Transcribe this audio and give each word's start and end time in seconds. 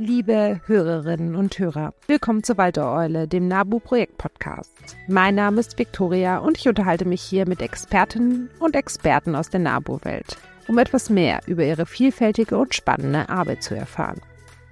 Liebe 0.00 0.60
Hörerinnen 0.66 1.34
und 1.34 1.58
Hörer, 1.58 1.92
willkommen 2.06 2.44
zur 2.44 2.56
Waldereule, 2.56 3.26
dem 3.26 3.48
NABU-Projekt-Podcast. 3.48 4.70
Mein 5.08 5.34
Name 5.34 5.58
ist 5.58 5.76
Viktoria 5.76 6.38
und 6.38 6.56
ich 6.56 6.68
unterhalte 6.68 7.04
mich 7.04 7.20
hier 7.20 7.48
mit 7.48 7.60
Expertinnen 7.60 8.48
und 8.60 8.76
Experten 8.76 9.34
aus 9.34 9.50
der 9.50 9.58
NABU-Welt, 9.58 10.36
um 10.68 10.78
etwas 10.78 11.10
mehr 11.10 11.40
über 11.46 11.64
ihre 11.64 11.84
vielfältige 11.84 12.58
und 12.58 12.76
spannende 12.76 13.28
Arbeit 13.28 13.64
zu 13.64 13.74
erfahren. 13.74 14.20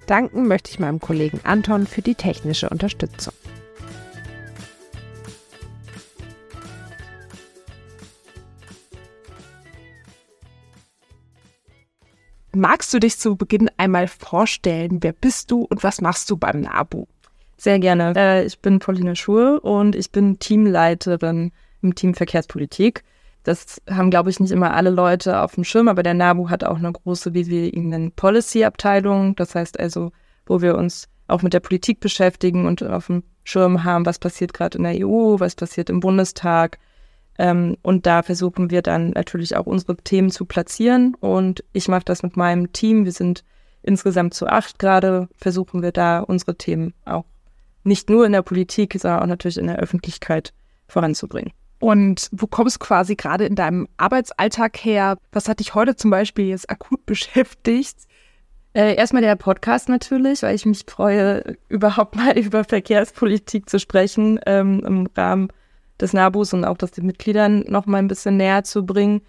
Danken 0.06 0.46
möchte 0.46 0.70
ich 0.70 0.78
meinem 0.78 1.00
Kollegen 1.00 1.40
Anton 1.42 1.88
für 1.88 2.02
die 2.02 2.14
technische 2.14 2.70
Unterstützung. 2.70 3.34
Magst 12.56 12.94
du 12.94 12.98
dich 12.98 13.18
zu 13.18 13.36
Beginn 13.36 13.70
einmal 13.76 14.08
vorstellen? 14.08 15.02
Wer 15.02 15.12
bist 15.12 15.50
du 15.50 15.64
und 15.64 15.84
was 15.84 16.00
machst 16.00 16.30
du 16.30 16.38
beim 16.38 16.62
NABU? 16.62 17.04
Sehr 17.58 17.78
gerne. 17.78 18.14
Äh, 18.16 18.46
ich 18.46 18.60
bin 18.60 18.78
Pauline 18.78 19.14
Schur 19.14 19.62
und 19.62 19.94
ich 19.94 20.10
bin 20.10 20.38
Teamleiterin 20.38 21.52
im 21.82 21.94
Team 21.94 22.14
Verkehrspolitik. 22.14 23.04
Das 23.42 23.82
haben, 23.90 24.10
glaube 24.10 24.30
ich, 24.30 24.40
nicht 24.40 24.52
immer 24.52 24.72
alle 24.72 24.88
Leute 24.88 25.42
auf 25.42 25.54
dem 25.54 25.64
Schirm, 25.64 25.86
aber 25.88 26.02
der 26.02 26.14
NABU 26.14 26.48
hat 26.48 26.64
auch 26.64 26.78
eine 26.78 26.90
große, 26.90 27.34
wie 27.34 27.46
wir 27.46 27.74
ihn 27.74 27.90
nennen, 27.90 28.12
Policy-Abteilung. 28.12 29.36
Das 29.36 29.54
heißt 29.54 29.78
also, 29.78 30.12
wo 30.46 30.62
wir 30.62 30.76
uns 30.76 31.10
auch 31.28 31.42
mit 31.42 31.52
der 31.52 31.60
Politik 31.60 32.00
beschäftigen 32.00 32.64
und 32.64 32.82
auf 32.82 33.08
dem 33.08 33.22
Schirm 33.44 33.84
haben, 33.84 34.06
was 34.06 34.18
passiert 34.18 34.54
gerade 34.54 34.78
in 34.78 34.84
der 34.84 35.06
EU, 35.06 35.38
was 35.38 35.56
passiert 35.56 35.90
im 35.90 36.00
Bundestag, 36.00 36.78
ähm, 37.38 37.76
und 37.82 38.06
da 38.06 38.22
versuchen 38.22 38.70
wir 38.70 38.82
dann 38.82 39.10
natürlich 39.10 39.56
auch 39.56 39.66
unsere 39.66 39.96
Themen 39.96 40.30
zu 40.30 40.44
platzieren. 40.44 41.14
Und 41.14 41.64
ich 41.72 41.88
mache 41.88 42.04
das 42.04 42.22
mit 42.22 42.36
meinem 42.36 42.72
Team. 42.72 43.04
Wir 43.04 43.12
sind 43.12 43.44
insgesamt 43.82 44.34
zu 44.34 44.46
acht 44.46 44.78
gerade, 44.78 45.28
versuchen 45.36 45.82
wir 45.82 45.92
da 45.92 46.20
unsere 46.20 46.56
Themen 46.56 46.94
auch 47.04 47.24
nicht 47.84 48.10
nur 48.10 48.26
in 48.26 48.32
der 48.32 48.42
Politik, 48.42 48.96
sondern 48.98 49.22
auch 49.22 49.26
natürlich 49.26 49.58
in 49.58 49.68
der 49.68 49.78
Öffentlichkeit 49.78 50.52
voranzubringen. 50.88 51.52
Und 51.78 52.28
wo 52.32 52.46
kommst 52.46 52.76
du 52.76 52.84
quasi 52.84 53.16
gerade 53.16 53.44
in 53.44 53.54
deinem 53.54 53.86
Arbeitsalltag 53.96 54.76
her? 54.78 55.18
Was 55.30 55.48
hat 55.48 55.60
dich 55.60 55.74
heute 55.74 55.94
zum 55.94 56.10
Beispiel 56.10 56.46
jetzt 56.46 56.68
akut 56.70 57.04
beschäftigt? 57.06 57.96
Äh, 58.72 58.94
erstmal 58.96 59.22
der 59.22 59.36
Podcast 59.36 59.88
natürlich, 59.88 60.42
weil 60.42 60.54
ich 60.54 60.66
mich 60.66 60.84
freue, 60.88 61.56
überhaupt 61.68 62.16
mal 62.16 62.36
über 62.36 62.64
Verkehrspolitik 62.64 63.70
zu 63.70 63.78
sprechen 63.78 64.40
ähm, 64.46 64.82
im 64.84 65.08
Rahmen 65.16 65.48
des 66.00 66.12
NABUs 66.12 66.52
und 66.52 66.64
auch 66.64 66.76
das 66.76 66.90
den 66.90 67.06
Mitgliedern 67.06 67.64
noch 67.68 67.86
mal 67.86 67.98
ein 67.98 68.08
bisschen 68.08 68.36
näher 68.36 68.64
zu 68.64 68.84
bringen. 68.84 69.22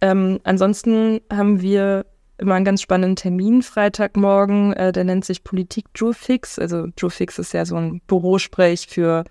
Ähm, 0.00 0.40
ansonsten 0.44 1.20
haben 1.32 1.60
wir 1.60 2.06
immer 2.38 2.54
einen 2.54 2.64
ganz 2.64 2.82
spannenden 2.82 3.16
Termin 3.16 3.62
Freitagmorgen, 3.62 4.72
äh, 4.74 4.92
der 4.92 5.04
nennt 5.04 5.24
sich 5.24 5.44
Politik 5.44 5.86
Fix. 6.12 6.58
Also 6.58 6.88
Fix 7.08 7.38
ist 7.38 7.52
ja 7.52 7.64
so 7.64 7.76
ein 7.76 8.00
Bürosprech 8.06 8.86
für 8.88 9.24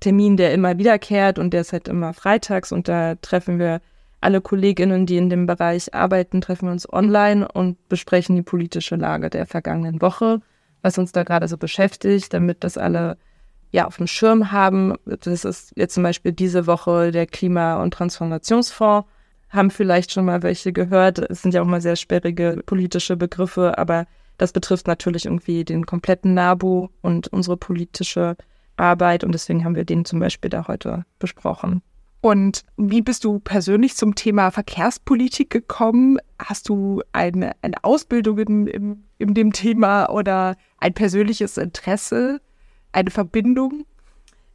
Termin, 0.00 0.36
der 0.36 0.52
immer 0.52 0.78
wiederkehrt 0.78 1.38
und 1.38 1.52
der 1.52 1.62
ist 1.62 1.72
halt 1.72 1.88
immer 1.88 2.12
freitags 2.14 2.72
und 2.72 2.88
da 2.88 3.16
treffen 3.16 3.58
wir 3.58 3.80
alle 4.20 4.40
Kolleginnen, 4.40 5.06
die 5.06 5.16
in 5.16 5.30
dem 5.30 5.46
Bereich 5.46 5.94
arbeiten, 5.94 6.40
treffen 6.40 6.68
uns 6.68 6.92
online 6.92 7.46
und 7.46 7.88
besprechen 7.88 8.34
die 8.34 8.42
politische 8.42 8.96
Lage 8.96 9.30
der 9.30 9.46
vergangenen 9.46 10.00
Woche, 10.02 10.40
was 10.82 10.98
uns 10.98 11.12
da 11.12 11.22
gerade 11.22 11.46
so 11.46 11.56
beschäftigt, 11.56 12.32
damit 12.32 12.64
das 12.64 12.76
alle 12.78 13.16
ja 13.70 13.86
auf 13.86 13.96
dem 13.96 14.06
Schirm 14.06 14.52
haben. 14.52 14.94
Das 15.04 15.44
ist 15.44 15.72
jetzt 15.76 15.94
zum 15.94 16.02
Beispiel 16.02 16.32
diese 16.32 16.66
Woche 16.66 17.10
der 17.10 17.26
Klima- 17.26 17.82
und 17.82 17.92
Transformationsfonds. 17.92 19.08
Haben 19.50 19.70
vielleicht 19.70 20.12
schon 20.12 20.26
mal 20.26 20.42
welche 20.42 20.72
gehört. 20.72 21.18
Es 21.18 21.42
sind 21.42 21.54
ja 21.54 21.62
auch 21.62 21.66
mal 21.66 21.80
sehr 21.80 21.96
sperrige 21.96 22.62
politische 22.66 23.16
Begriffe, 23.16 23.78
aber 23.78 24.06
das 24.36 24.52
betrifft 24.52 24.86
natürlich 24.86 25.24
irgendwie 25.24 25.64
den 25.64 25.86
kompletten 25.86 26.34
NABU 26.34 26.88
und 27.00 27.28
unsere 27.28 27.56
politische 27.56 28.36
Arbeit. 28.76 29.24
Und 29.24 29.32
deswegen 29.32 29.64
haben 29.64 29.74
wir 29.74 29.84
den 29.84 30.04
zum 30.04 30.20
Beispiel 30.20 30.50
da 30.50 30.68
heute 30.68 31.04
besprochen. 31.18 31.82
Und 32.20 32.64
wie 32.76 33.02
bist 33.02 33.24
du 33.24 33.38
persönlich 33.38 33.96
zum 33.96 34.14
Thema 34.14 34.50
Verkehrspolitik 34.50 35.50
gekommen? 35.50 36.18
Hast 36.38 36.68
du 36.68 37.02
eine, 37.12 37.52
eine 37.62 37.84
Ausbildung 37.84 38.38
in, 38.38 38.66
in, 38.66 39.04
in 39.18 39.34
dem 39.34 39.52
Thema 39.52 40.08
oder 40.10 40.56
ein 40.78 40.94
persönliches 40.94 41.56
Interesse? 41.58 42.40
Eine 42.92 43.10
Verbindung? 43.10 43.84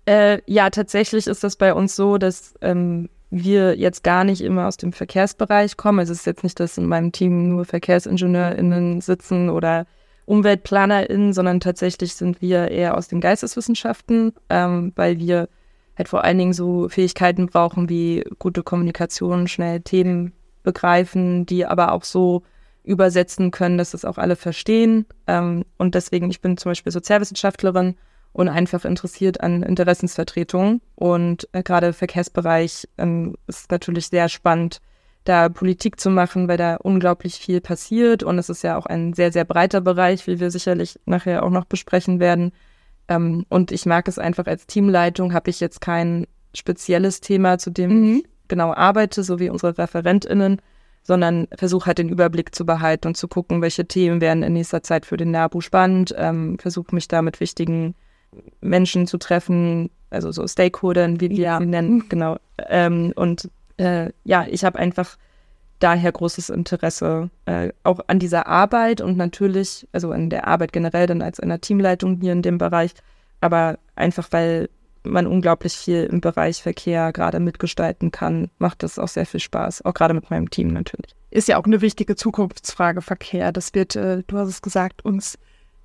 Äh, 0.06 0.42
ja, 0.46 0.70
tatsächlich 0.70 1.28
ist 1.28 1.44
das 1.44 1.56
bei 1.56 1.74
uns 1.74 1.96
so, 1.96 2.18
dass 2.18 2.56
ähm, 2.62 3.10
wir 3.30 3.78
jetzt 3.78 4.04
gar 4.04 4.24
nicht 4.24 4.42
immer 4.42 4.68
aus 4.68 4.78
dem 4.78 4.94
Verkehrsbereich 4.94 5.78
kommen. 5.78 6.00
Also 6.00 6.14
es 6.14 6.20
ist 6.20 6.26
jetzt 6.26 6.44
nicht, 6.44 6.60
dass 6.60 6.78
in 6.78 6.86
meinem 6.86 7.12
Team 7.12 7.50
nur 7.50 7.66
VerkehrsingenieurInnen 7.66 9.02
sitzen 9.02 9.50
oder 9.50 9.88
UmweltplanerInnen, 10.26 11.34
sondern 11.34 11.60
tatsächlich 11.60 12.16
sind 12.16 12.42
wir 12.42 12.70
eher 12.70 12.98
aus 12.98 13.08
den 13.08 13.22
Geisteswissenschaften, 13.22 14.34
ähm, 14.50 14.94
weil 14.96 15.20
wir 15.20 15.50
halt 15.98 16.10
vor 16.10 16.24
allen 16.24 16.38
Dingen 16.38 16.54
so 16.54 16.90
Fähigkeiten 16.90 17.48
brauchen 17.48 17.90
wie 17.90 18.24
gute 18.40 18.64
Kommunikation, 18.64 19.48
schnell 19.48 19.82
Themen 19.82 20.34
begreifen, 20.64 21.46
die 21.46 21.66
aber 21.66 21.92
auch 21.92 22.04
so 22.04 22.44
übersetzen 22.84 23.52
können, 23.52 23.78
dass 23.78 23.92
das 23.92 24.06
auch 24.06 24.18
alle 24.18 24.36
verstehen. 24.36 25.06
Ähm, 25.28 25.66
und 25.78 25.96
deswegen, 25.96 26.30
ich 26.30 26.42
bin 26.42 26.58
zum 26.58 26.72
Beispiel 26.72 26.92
Sozialwissenschaftlerin 26.92 27.96
und 28.34 28.50
einfach 28.50 28.84
interessiert 28.84 29.42
an 29.42 29.64
Interessensvertretung. 29.64 30.82
Und 30.96 31.48
äh, 31.54 31.64
gerade 31.64 31.94
Verkehrsbereich 31.94 32.90
ähm, 32.98 33.36
ist 33.48 33.72
natürlich 33.72 34.08
sehr 34.08 34.28
spannend, 34.28 34.82
da 35.24 35.48
Politik 35.50 36.00
zu 36.00 36.10
machen, 36.10 36.48
weil 36.48 36.58
da 36.58 36.76
unglaublich 36.76 37.36
viel 37.36 37.62
passiert. 37.62 38.24
Und 38.24 38.40
es 38.40 38.50
ist 38.50 38.64
ja 38.64 38.76
auch 38.76 38.88
ein 38.88 39.14
sehr, 39.14 39.32
sehr 39.32 39.46
breiter 39.46 39.82
Bereich, 39.82 40.28
wie 40.28 40.40
wir 40.40 40.52
sicherlich 40.52 41.00
nachher 41.06 41.44
auch 41.44 41.52
noch 41.52 41.66
besprechen 41.66 42.20
werden. 42.20 42.52
Ähm, 43.08 43.46
und 43.50 43.72
ich 43.72 43.86
mag 43.86 44.08
es 44.08 44.20
einfach 44.20 44.48
als 44.48 44.66
Teamleitung, 44.66 45.34
habe 45.34 45.50
ich 45.50 45.60
jetzt 45.60 45.80
kein 45.80 46.26
spezielles 46.56 47.22
Thema, 47.22 47.58
zu 47.58 47.70
dem 47.70 48.02
mhm. 48.02 48.16
ich 48.18 48.24
genau 48.48 48.74
arbeite, 48.74 49.24
so 49.24 49.40
wie 49.40 49.50
unsere 49.50 49.78
ReferentInnen, 49.78 50.62
sondern 51.04 51.48
versuche 51.56 51.88
halt 51.88 51.98
den 51.98 52.10
Überblick 52.10 52.54
zu 52.56 52.66
behalten 52.66 53.08
und 53.08 53.18
zu 53.18 53.28
gucken, 53.28 53.62
welche 53.62 53.86
Themen 53.86 54.22
werden 54.22 54.44
in 54.44 54.54
nächster 54.54 54.84
Zeit 54.84 55.06
für 55.06 55.18
den 55.18 55.32
NABU 55.32 55.62
spannend, 55.62 56.14
ähm, 56.18 56.58
versuche 56.60 56.94
mich 56.96 57.08
da 57.08 57.22
mit 57.22 57.40
wichtigen 57.40 57.96
Menschen 58.62 59.08
zu 59.08 59.18
treffen, 59.18 59.90
also 60.10 60.32
so 60.32 60.48
Stakeholdern, 60.48 61.20
wie 61.20 61.30
wir 61.30 61.38
ja. 61.38 61.60
sie 61.60 61.66
nennen, 61.66 62.08
genau. 62.10 62.38
Ähm, 62.70 63.14
und 63.16 63.50
äh, 63.78 64.12
ja, 64.24 64.46
ich 64.50 64.64
habe 64.64 64.80
einfach 64.80 65.18
daher 65.80 66.12
großes 66.12 66.50
Interesse 66.50 67.30
äh, 67.46 67.70
auch 67.84 68.00
an 68.08 68.20
dieser 68.20 68.48
Arbeit 68.48 69.02
und 69.02 69.18
natürlich, 69.18 69.88
also 69.92 70.12
an 70.12 70.30
der 70.30 70.48
Arbeit 70.48 70.72
generell 70.72 71.08
dann 71.08 71.22
als 71.22 71.40
einer 71.40 71.60
Teamleitung 71.60 72.20
hier 72.22 72.32
in 72.32 72.42
dem 72.42 72.58
Bereich, 72.58 72.94
aber 73.42 73.78
einfach 73.96 74.28
weil 74.32 74.70
man 75.04 75.28
unglaublich 75.28 75.74
viel 75.74 76.06
im 76.06 76.22
Bereich 76.22 76.64
Verkehr 76.64 77.12
gerade 77.12 77.40
mitgestalten 77.42 78.12
kann, 78.12 78.50
macht 78.58 78.84
das 78.84 78.98
auch 78.98 79.10
sehr 79.10 79.26
viel 79.26 79.42
Spaß, 79.42 79.84
auch 79.84 79.94
gerade 79.94 80.14
mit 80.14 80.30
meinem 80.30 80.50
Team 80.50 80.70
natürlich. 80.70 81.14
Ist 81.30 81.48
ja 81.48 81.58
auch 81.58 81.66
eine 81.66 81.82
wichtige 81.82 82.16
Zukunftsfrage 82.16 83.02
Verkehr. 83.02 83.52
Das 83.52 83.74
wird, 83.74 83.96
äh, 83.96 84.24
du 84.28 84.38
hast 84.38 84.48
es 84.48 84.62
gesagt, 84.62 85.04
uns 85.04 85.38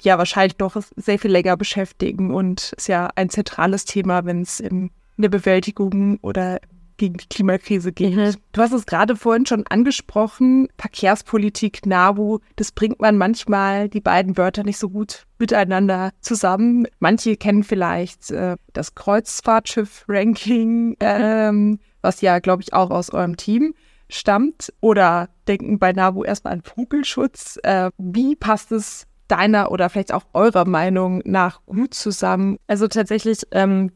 ja 0.02 0.18
wahrscheinlich 0.18 0.58
noch 0.58 0.76
sehr 0.96 1.18
viel 1.18 1.30
länger 1.30 1.56
beschäftigen 1.56 2.34
und 2.34 2.72
ist 2.76 2.88
ja 2.88 3.10
ein 3.16 3.30
zentrales 3.30 3.84
Thema, 3.84 4.24
wenn 4.24 4.42
es 4.42 4.60
in 4.60 4.90
der 5.16 5.28
Bewältigung 5.28 6.18
oder 6.22 6.60
gegen 6.98 7.16
die 7.16 7.28
Klimakrise 7.28 7.92
geht. 7.92 8.14
Mhm. 8.14 8.34
Du 8.52 8.60
hast 8.60 8.72
es 8.72 8.84
gerade 8.84 9.16
vorhin 9.16 9.46
schon 9.46 9.66
angesprochen, 9.68 10.68
Verkehrspolitik, 10.76 11.86
NABU, 11.86 12.40
das 12.56 12.72
bringt 12.72 13.00
man 13.00 13.16
manchmal 13.16 13.88
die 13.88 14.00
beiden 14.00 14.36
Wörter 14.36 14.64
nicht 14.64 14.78
so 14.78 14.90
gut 14.90 15.24
miteinander 15.38 16.10
zusammen. 16.20 16.86
Manche 16.98 17.36
kennen 17.36 17.62
vielleicht 17.62 18.30
äh, 18.30 18.56
das 18.72 18.94
Kreuzfahrtschiff-Ranking, 18.94 20.96
ähm, 21.00 21.78
was 22.02 22.20
ja, 22.20 22.40
glaube 22.40 22.62
ich, 22.62 22.74
auch 22.74 22.90
aus 22.90 23.10
eurem 23.10 23.36
Team 23.36 23.74
stammt 24.10 24.72
oder 24.80 25.28
denken 25.46 25.78
bei 25.78 25.92
NABU 25.92 26.24
erstmal 26.24 26.54
an 26.54 26.62
Vogelschutz. 26.62 27.58
Äh, 27.62 27.90
wie 27.98 28.36
passt 28.36 28.72
es 28.72 29.06
deiner 29.28 29.70
oder 29.70 29.88
vielleicht 29.88 30.12
auch 30.12 30.24
eurer 30.32 30.64
Meinung 30.64 31.22
nach 31.24 31.60
gut 31.66 31.94
zusammen? 31.94 32.58
Also 32.66 32.88
tatsächlich, 32.88 33.42
ähm, 33.52 33.92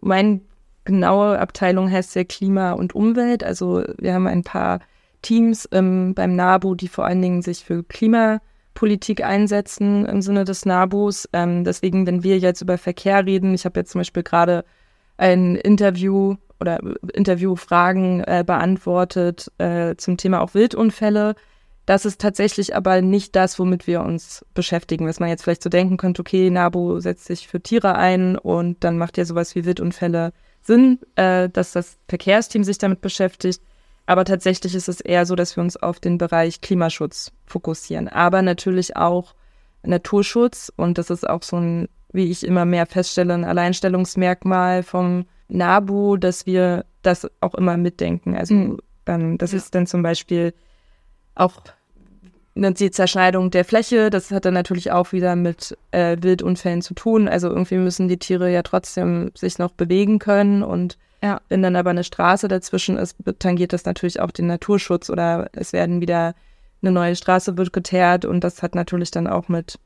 mein 0.00 0.42
genaue 0.84 1.38
Abteilung 1.38 1.90
heißt 1.90 2.14
ja 2.16 2.24
Klima 2.24 2.72
und 2.72 2.94
Umwelt. 2.94 3.44
Also 3.44 3.84
wir 3.98 4.14
haben 4.14 4.26
ein 4.26 4.42
paar 4.42 4.80
Teams 5.22 5.68
ähm, 5.72 6.14
beim 6.14 6.34
NABU, 6.34 6.74
die 6.74 6.88
vor 6.88 7.04
allen 7.04 7.22
Dingen 7.22 7.42
sich 7.42 7.64
für 7.64 7.84
Klimapolitik 7.84 9.24
einsetzen 9.24 10.04
im 10.04 10.20
Sinne 10.20 10.44
des 10.44 10.66
NABUs. 10.66 11.28
Ähm, 11.32 11.64
deswegen, 11.64 12.06
wenn 12.06 12.24
wir 12.24 12.38
jetzt 12.38 12.60
über 12.60 12.78
Verkehr 12.78 13.24
reden, 13.24 13.54
ich 13.54 13.64
habe 13.64 13.80
jetzt 13.80 13.92
zum 13.92 14.00
Beispiel 14.00 14.24
gerade 14.24 14.64
ein 15.16 15.54
Interview 15.56 16.36
oder 16.60 16.80
Interviewfragen 17.12 18.24
äh, 18.24 18.44
beantwortet 18.46 19.50
äh, 19.58 19.96
zum 19.96 20.16
Thema 20.16 20.40
auch 20.40 20.54
Wildunfälle. 20.54 21.34
Das 21.84 22.04
ist 22.04 22.20
tatsächlich 22.20 22.76
aber 22.76 23.02
nicht 23.02 23.34
das, 23.34 23.58
womit 23.58 23.86
wir 23.86 24.02
uns 24.02 24.44
beschäftigen. 24.54 25.06
Was 25.06 25.18
man 25.18 25.28
jetzt 25.28 25.42
vielleicht 25.42 25.62
so 25.62 25.70
denken 25.70 25.96
könnte, 25.96 26.20
okay, 26.20 26.48
NABU 26.48 27.00
setzt 27.00 27.24
sich 27.24 27.48
für 27.48 27.60
Tiere 27.60 27.96
ein 27.96 28.38
und 28.38 28.84
dann 28.84 28.98
macht 28.98 29.18
ja 29.18 29.24
sowas 29.24 29.54
wie 29.54 29.64
Wildunfälle 29.64 30.32
Sinn, 30.60 31.00
äh, 31.16 31.48
dass 31.48 31.72
das 31.72 31.98
Verkehrsteam 32.08 32.62
sich 32.62 32.78
damit 32.78 33.00
beschäftigt. 33.00 33.60
Aber 34.06 34.24
tatsächlich 34.24 34.74
ist 34.74 34.88
es 34.88 35.00
eher 35.00 35.26
so, 35.26 35.34
dass 35.34 35.56
wir 35.56 35.62
uns 35.62 35.76
auf 35.76 35.98
den 35.98 36.18
Bereich 36.18 36.60
Klimaschutz 36.60 37.32
fokussieren. 37.46 38.08
Aber 38.08 38.42
natürlich 38.42 38.96
auch 38.96 39.34
Naturschutz. 39.82 40.72
Und 40.76 40.98
das 40.98 41.10
ist 41.10 41.28
auch 41.28 41.42
so 41.42 41.56
ein, 41.56 41.88
wie 42.12 42.30
ich 42.30 42.44
immer 42.44 42.64
mehr 42.64 42.86
feststelle, 42.86 43.34
ein 43.34 43.44
Alleinstellungsmerkmal 43.44 44.82
vom 44.82 45.26
NABU, 45.48 46.16
dass 46.16 46.46
wir 46.46 46.84
das 47.02 47.28
auch 47.40 47.54
immer 47.54 47.76
mitdenken. 47.76 48.36
Also 48.36 48.54
mhm. 48.54 48.78
ähm, 49.06 49.38
das 49.38 49.52
ja. 49.52 49.58
ist 49.58 49.74
dann 49.74 49.86
zum 49.86 50.02
Beispiel 50.02 50.54
auch 51.34 51.54
die 52.54 52.90
Zerschneidung 52.90 53.50
der 53.50 53.64
Fläche, 53.64 54.10
das 54.10 54.30
hat 54.30 54.44
dann 54.44 54.54
natürlich 54.54 54.92
auch 54.92 55.12
wieder 55.12 55.36
mit 55.36 55.76
äh, 55.90 56.18
Wildunfällen 56.20 56.82
zu 56.82 56.94
tun. 56.94 57.28
Also 57.28 57.48
irgendwie 57.48 57.78
müssen 57.78 58.08
die 58.08 58.18
Tiere 58.18 58.52
ja 58.52 58.62
trotzdem 58.62 59.30
sich 59.34 59.58
noch 59.58 59.70
bewegen 59.70 60.18
können 60.18 60.62
und 60.62 60.98
ja. 61.22 61.40
wenn 61.48 61.62
dann 61.62 61.76
aber 61.76 61.90
eine 61.90 62.04
Straße 62.04 62.48
dazwischen 62.48 62.98
ist, 62.98 63.16
tangiert 63.38 63.72
das 63.72 63.84
natürlich 63.84 64.20
auch 64.20 64.32
den 64.32 64.48
Naturschutz 64.48 65.08
oder 65.08 65.48
es 65.52 65.72
werden 65.72 66.00
wieder 66.00 66.34
eine 66.82 66.92
neue 66.92 67.16
Straße 67.16 67.56
wird 67.56 67.72
geteert 67.72 68.24
und 68.24 68.42
das 68.42 68.62
hat 68.62 68.74
natürlich 68.74 69.10
dann 69.12 69.26
auch 69.26 69.48
mit 69.48 69.78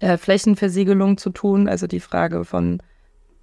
äh, 0.00 0.16
Flächenversiegelung 0.16 1.18
zu 1.18 1.30
tun. 1.30 1.68
Also 1.68 1.86
die 1.86 2.00
Frage 2.00 2.44
von, 2.44 2.82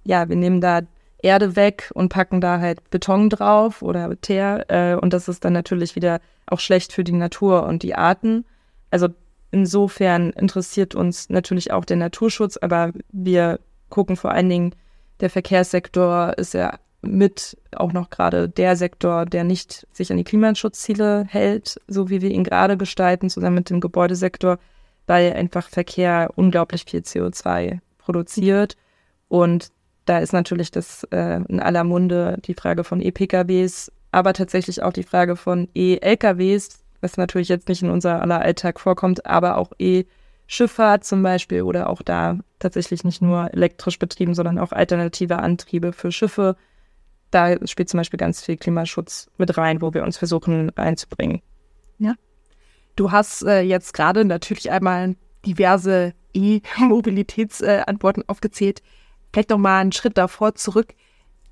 ja, 0.02 0.28
wir 0.28 0.36
nehmen 0.36 0.60
da 0.60 0.80
Erde 1.24 1.56
weg 1.56 1.90
und 1.94 2.10
packen 2.10 2.40
da 2.40 2.60
halt 2.60 2.90
Beton 2.90 3.30
drauf 3.30 3.82
oder 3.82 4.20
Teer. 4.20 4.66
Äh, 4.68 4.94
und 4.94 5.12
das 5.12 5.26
ist 5.26 5.44
dann 5.44 5.54
natürlich 5.54 5.96
wieder 5.96 6.20
auch 6.46 6.60
schlecht 6.60 6.92
für 6.92 7.02
die 7.02 7.12
Natur 7.12 7.64
und 7.64 7.82
die 7.82 7.94
Arten. 7.94 8.44
Also 8.90 9.08
insofern 9.50 10.30
interessiert 10.30 10.94
uns 10.94 11.30
natürlich 11.30 11.72
auch 11.72 11.84
der 11.84 11.96
Naturschutz, 11.96 12.58
aber 12.58 12.92
wir 13.10 13.58
gucken 13.88 14.16
vor 14.16 14.32
allen 14.32 14.48
Dingen, 14.48 14.74
der 15.20 15.30
Verkehrssektor 15.30 16.34
ist 16.36 16.54
ja 16.54 16.78
mit 17.00 17.56
auch 17.74 17.92
noch 17.92 18.10
gerade 18.10 18.48
der 18.48 18.76
Sektor, 18.76 19.24
der 19.24 19.44
nicht 19.44 19.86
sich 19.92 20.10
an 20.10 20.18
die 20.18 20.24
Klimaschutzziele 20.24 21.26
hält, 21.28 21.80
so 21.86 22.10
wie 22.10 22.20
wir 22.20 22.30
ihn 22.30 22.44
gerade 22.44 22.76
gestalten, 22.76 23.30
zusammen 23.30 23.56
mit 23.56 23.70
dem 23.70 23.80
Gebäudesektor, 23.80 24.58
weil 25.06 25.32
einfach 25.32 25.68
Verkehr 25.68 26.30
unglaublich 26.34 26.84
viel 26.84 27.00
CO2 27.00 27.78
produziert. 27.98 28.76
Und 29.28 29.70
da 30.04 30.18
ist 30.18 30.32
natürlich 30.32 30.70
das 30.70 31.04
äh, 31.10 31.40
in 31.48 31.60
aller 31.60 31.84
Munde 31.84 32.38
die 32.44 32.54
Frage 32.54 32.84
von 32.84 33.00
E-PKWs, 33.00 33.90
aber 34.12 34.32
tatsächlich 34.32 34.82
auch 34.82 34.92
die 34.92 35.02
Frage 35.02 35.36
von 35.36 35.68
E-LKWs, 35.74 36.84
was 37.00 37.16
natürlich 37.16 37.48
jetzt 37.48 37.68
nicht 37.68 37.82
in 37.82 37.90
unser 37.90 38.20
aller 38.20 38.40
Alltag 38.40 38.80
vorkommt, 38.80 39.26
aber 39.26 39.56
auch 39.56 39.72
E-Schifffahrt 39.78 41.04
zum 41.04 41.22
Beispiel 41.22 41.62
oder 41.62 41.88
auch 41.88 42.02
da 42.02 42.38
tatsächlich 42.58 43.04
nicht 43.04 43.22
nur 43.22 43.52
elektrisch 43.52 43.98
betrieben, 43.98 44.34
sondern 44.34 44.58
auch 44.58 44.72
alternative 44.72 45.38
Antriebe 45.38 45.92
für 45.92 46.12
Schiffe. 46.12 46.56
Da 47.30 47.56
spielt 47.66 47.88
zum 47.88 47.98
Beispiel 47.98 48.18
ganz 48.18 48.42
viel 48.42 48.56
Klimaschutz 48.56 49.30
mit 49.38 49.56
rein, 49.56 49.80
wo 49.82 49.92
wir 49.94 50.04
uns 50.04 50.18
versuchen 50.18 50.70
reinzubringen. 50.70 51.42
Ja. 51.98 52.14
Du 52.96 53.10
hast 53.10 53.42
äh, 53.42 53.62
jetzt 53.62 53.94
gerade 53.94 54.24
natürlich 54.24 54.70
einmal 54.70 55.16
diverse 55.44 56.14
E-Mobilitätsantworten 56.34 58.22
äh, 58.22 58.26
aufgezählt 58.28 58.82
vielleicht 59.34 59.50
noch 59.50 59.58
mal 59.58 59.80
einen 59.80 59.92
Schritt 59.92 60.16
davor 60.16 60.54
zurück. 60.54 60.94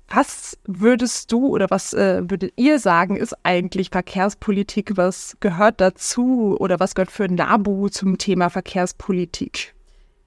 Was 0.07 0.57
würdest 0.65 1.31
du 1.31 1.47
oder 1.47 1.69
was 1.69 1.93
äh, 1.93 2.21
würdet 2.29 2.53
ihr 2.55 2.79
sagen, 2.79 3.17
ist 3.17 3.35
eigentlich 3.43 3.89
Verkehrspolitik? 3.89 4.95
Was 4.95 5.37
gehört 5.41 5.81
dazu 5.81 6.55
oder 6.59 6.79
was 6.79 6.95
gehört 6.95 7.11
für 7.11 7.27
NABU 7.27 7.89
zum 7.89 8.17
Thema 8.17 8.49
Verkehrspolitik? 8.49 9.73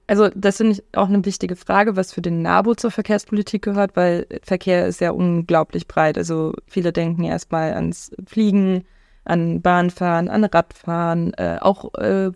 Also 0.05 0.29
das 0.35 0.57
finde 0.57 0.73
ich 0.73 0.83
auch 0.93 1.09
eine 1.09 1.25
wichtige 1.25 1.55
Frage, 1.55 1.95
was 1.95 2.13
für 2.13 2.21
den 2.21 2.41
NABU 2.41 2.75
zur 2.75 2.91
Verkehrspolitik 2.91 3.63
gehört, 3.63 3.95
weil 3.95 4.27
Verkehr 4.43 4.85
ist 4.87 5.01
ja 5.01 5.11
unglaublich 5.11 5.87
breit. 5.87 6.17
Also 6.17 6.53
viele 6.67 6.93
denken 6.93 7.23
erstmal 7.23 7.73
ans 7.73 8.11
Fliegen, 8.25 8.85
an 9.25 9.61
Bahnfahren, 9.61 10.29
an 10.29 10.43
Radfahren, 10.43 11.33
äh, 11.33 11.57
auch 11.59 11.93
äh, 11.95 12.31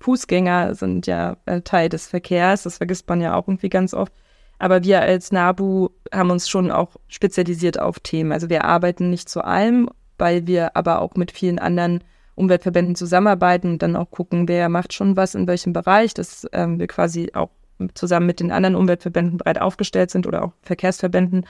Fußgänger 0.00 0.74
sind 0.74 1.06
ja 1.06 1.36
äh, 1.46 1.60
Teil 1.60 1.88
des 1.88 2.08
Verkehrs. 2.08 2.64
Das 2.64 2.78
vergisst 2.78 3.08
man 3.08 3.20
ja 3.20 3.34
auch 3.34 3.46
irgendwie 3.46 3.68
ganz 3.68 3.94
oft. 3.94 4.12
Aber 4.58 4.84
wir 4.84 5.00
als 5.00 5.32
NABU 5.32 5.88
haben 6.12 6.30
uns 6.30 6.48
schon 6.48 6.70
auch 6.70 6.96
spezialisiert 7.08 7.78
auf 7.78 8.00
Themen. 8.00 8.32
Also 8.32 8.48
wir 8.48 8.64
arbeiten 8.64 9.10
nicht 9.10 9.28
zu 9.28 9.44
allem, 9.44 9.88
weil 10.18 10.46
wir 10.46 10.76
aber 10.76 11.00
auch 11.00 11.14
mit 11.14 11.32
vielen 11.32 11.58
anderen 11.58 12.04
Umweltverbänden 12.36 12.96
zusammenarbeiten 12.96 13.72
und 13.72 13.82
dann 13.82 13.96
auch 13.96 14.10
gucken, 14.10 14.48
wer 14.48 14.68
macht 14.68 14.92
schon 14.92 15.16
was 15.16 15.34
in 15.34 15.46
welchem 15.46 15.72
Bereich, 15.72 16.14
dass 16.14 16.46
ähm, 16.52 16.78
wir 16.78 16.86
quasi 16.86 17.30
auch 17.34 17.50
zusammen 17.94 18.26
mit 18.26 18.40
den 18.40 18.52
anderen 18.52 18.76
Umweltverbänden 18.76 19.38
breit 19.38 19.60
aufgestellt 19.60 20.10
sind 20.10 20.26
oder 20.26 20.44
auch 20.44 20.52
Verkehrsverbänden. 20.62 21.46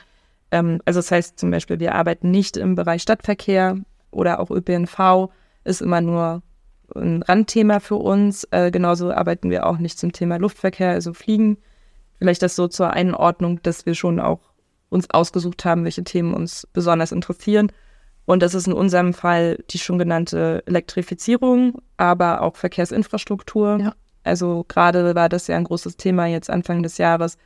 Ähm, 0.50 0.80
also 0.84 0.98
das 0.98 1.10
heißt 1.10 1.38
zum 1.38 1.50
Beispiel, 1.50 1.80
wir 1.80 1.94
arbeiten 1.94 2.30
nicht 2.30 2.56
im 2.56 2.74
Bereich 2.74 3.02
Stadtverkehr 3.02 3.78
oder 4.10 4.40
auch 4.40 4.50
ÖPNV, 4.50 5.30
ist 5.64 5.82
immer 5.82 6.00
nur 6.00 6.42
ein 6.94 7.22
Randthema 7.22 7.80
für 7.80 7.96
uns. 7.96 8.44
Äh, 8.50 8.70
genauso 8.70 9.12
arbeiten 9.12 9.50
wir 9.50 9.66
auch 9.66 9.78
nicht 9.78 9.98
zum 9.98 10.12
Thema 10.12 10.36
Luftverkehr, 10.36 10.90
also 10.90 11.14
Fliegen 11.14 11.58
Vielleicht 12.18 12.42
das 12.42 12.56
so 12.56 12.68
zur 12.68 12.90
Einordnung, 12.90 13.60
dass 13.62 13.86
wir 13.86 13.94
schon 13.94 14.20
auch 14.20 14.40
uns 14.88 15.10
ausgesucht 15.10 15.64
haben, 15.64 15.84
welche 15.84 16.04
Themen 16.04 16.34
uns 16.34 16.66
besonders 16.72 17.12
interessieren. 17.12 17.72
Und 18.26 18.42
das 18.42 18.54
ist 18.54 18.66
in 18.66 18.72
unserem 18.72 19.12
Fall 19.12 19.62
die 19.70 19.78
schon 19.78 19.98
genannte 19.98 20.62
Elektrifizierung, 20.66 21.82
aber 21.96 22.42
auch 22.42 22.56
Verkehrsinfrastruktur. 22.56 23.78
Ja. 23.80 23.94
Also 24.22 24.64
gerade 24.66 25.14
war 25.14 25.28
das 25.28 25.46
ja 25.48 25.56
ein 25.56 25.64
großes 25.64 25.96
Thema 25.96 26.26
jetzt 26.26 26.48
Anfang 26.48 26.82
des 26.82 26.96
Jahres, 26.96 27.36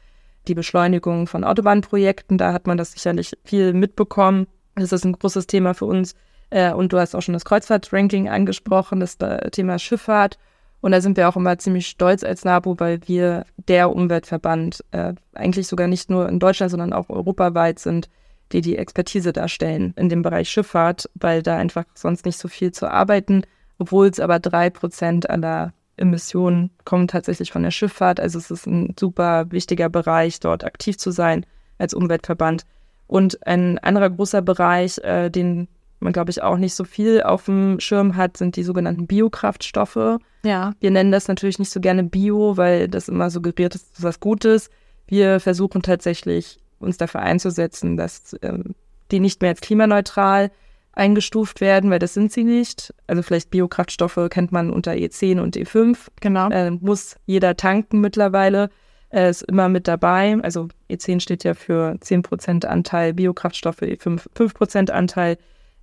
die 0.47 0.55
Beschleunigung 0.55 1.26
von 1.26 1.43
Autobahnprojekten. 1.43 2.38
Da 2.38 2.53
hat 2.53 2.67
man 2.67 2.79
das 2.79 2.93
sicherlich 2.93 3.32
viel 3.44 3.73
mitbekommen. 3.73 4.47
Das 4.76 4.93
ist 4.93 5.05
ein 5.05 5.12
großes 5.12 5.49
Thema 5.49 5.75
für 5.75 5.87
uns. 5.87 6.15
Äh, 6.50 6.73
und 6.73 6.93
du 6.93 6.99
hast 6.99 7.15
auch 7.17 7.23
schon 7.23 7.35
das 7.35 7.44
Kreuzfahrtranking 7.44 8.29
angesprochen, 8.29 9.00
das 9.00 9.19
Thema 9.50 9.79
Schifffahrt. 9.79 10.38
Und 10.81 10.93
da 10.93 11.01
sind 11.01 11.17
wir 11.17 11.29
auch 11.29 11.37
immer 11.37 11.59
ziemlich 11.59 11.89
stolz 11.89 12.23
als 12.23 12.45
NABU, 12.45 12.77
weil 12.79 13.01
wir 13.07 13.45
der 13.69 13.91
Umweltverband 13.91 14.85
äh, 14.93 15.15
eigentlich 15.35 15.67
sogar 15.67 15.89
nicht 15.89 16.09
nur 16.09 16.29
in 16.29 16.39
Deutschland, 16.39 16.71
sondern 16.71 16.93
auch 16.93 17.11
europaweit 17.11 17.79
sind, 17.79 18.09
die 18.53 18.61
die 18.61 18.77
Expertise 18.77 19.33
darstellen 19.33 19.93
in 19.97 20.09
dem 20.09 20.23
Bereich 20.23 20.49
Schifffahrt, 20.49 21.11
weil 21.15 21.43
da 21.43 21.57
einfach 21.57 21.85
sonst 21.95 22.25
nicht 22.25 22.39
so 22.39 22.49
viel 22.49 22.73
zu 22.73 22.91
arbeiten, 22.91 23.43
obwohl 23.79 24.07
es 24.07 24.21
aber 24.21 24.39
drei 24.39 24.71
Prozent 24.71 25.29
aller 25.29 25.73
Emissionen 25.97 26.71
kommen 26.85 27.09
tatsächlich 27.09 27.53
von 27.53 27.63
der 27.65 27.71
Schifffahrt. 27.71 28.21
Also 28.21 28.39
es 28.39 28.51
ist 28.51 28.67
ein 28.67 28.95
super 28.99 29.51
wichtiger 29.51 29.89
Bereich, 29.89 30.41
dort 30.41 30.65
aktiv 30.65 30.97
zu 30.97 31.11
sein 31.11 31.45
als 31.79 31.93
Umweltverband. 31.93 32.65
Und 33.07 33.47
ein 33.47 33.79
anderer 33.79 34.11
großer 34.11 34.43
Bereich, 34.43 34.99
äh, 34.99 35.31
den 35.31 35.67
man, 36.00 36.12
glaube 36.12 36.31
ich, 36.31 36.43
auch 36.43 36.56
nicht 36.56 36.75
so 36.75 36.85
viel 36.85 37.23
auf 37.23 37.47
dem 37.47 37.81
Schirm 37.81 38.17
hat, 38.17 38.37
sind 38.37 38.56
die 38.56 38.62
sogenannten 38.62 39.06
Biokraftstoffe. 39.06 40.19
Ja. 40.44 40.72
Wir 40.81 40.91
nennen 40.91 41.13
das 41.13 41.29
natürlich 41.29 41.58
nicht 41.58 41.70
so 41.70 41.81
gerne 41.81 42.05
Bio, 42.05 42.56
weil 42.56 42.89
das 42.89 43.08
immer 43.08 43.31
suggeriert 43.31 43.75
ist, 43.75 43.96
dass 43.96 44.03
was 44.05 44.20
Gutes. 44.20 44.70
Wir 45.06 45.41
versuchen 45.41 45.82
tatsächlich, 45.82 46.58
uns 46.79 46.96
dafür 46.96 47.22
einzusetzen, 47.22 47.96
dass 47.96 48.37
ähm, 48.43 48.75
die 49.11 49.20
nicht 49.20 49.41
mehr 49.41 49.51
als 49.51 49.61
klimaneutral 49.61 50.51
eingestuft 50.93 51.61
werden, 51.61 51.91
weil 51.91 51.99
das 51.99 52.15
sind 52.15 52.32
sie 52.32 52.44
nicht. 52.44 52.93
Also 53.06 53.22
vielleicht 53.22 53.51
Biokraftstoffe 53.51 54.19
kennt 54.31 54.53
man 54.53 54.70
unter 54.70 54.93
E10 54.93 55.41
und 55.41 55.56
E5. 55.56 55.96
Genau. 56.20 56.51
Äh, 56.51 56.72
muss 56.72 57.17
jeder 57.27 57.56
tanken 57.56 58.01
mittlerweile. 58.01 58.70
Äh, 59.11 59.31
ist 59.31 59.43
immer 59.43 59.69
mit 59.69 59.89
dabei. 59.89 60.37
Also 60.43 60.69
E10 60.91 61.20
steht 61.20 61.44
ja 61.44 61.55
für 61.55 61.96
10% 62.01 62.67
Anteil 62.67 63.15
Biokraftstoffe, 63.15 63.82
E5 63.82 64.27
5% 64.37 64.91
Anteil. 64.91 65.39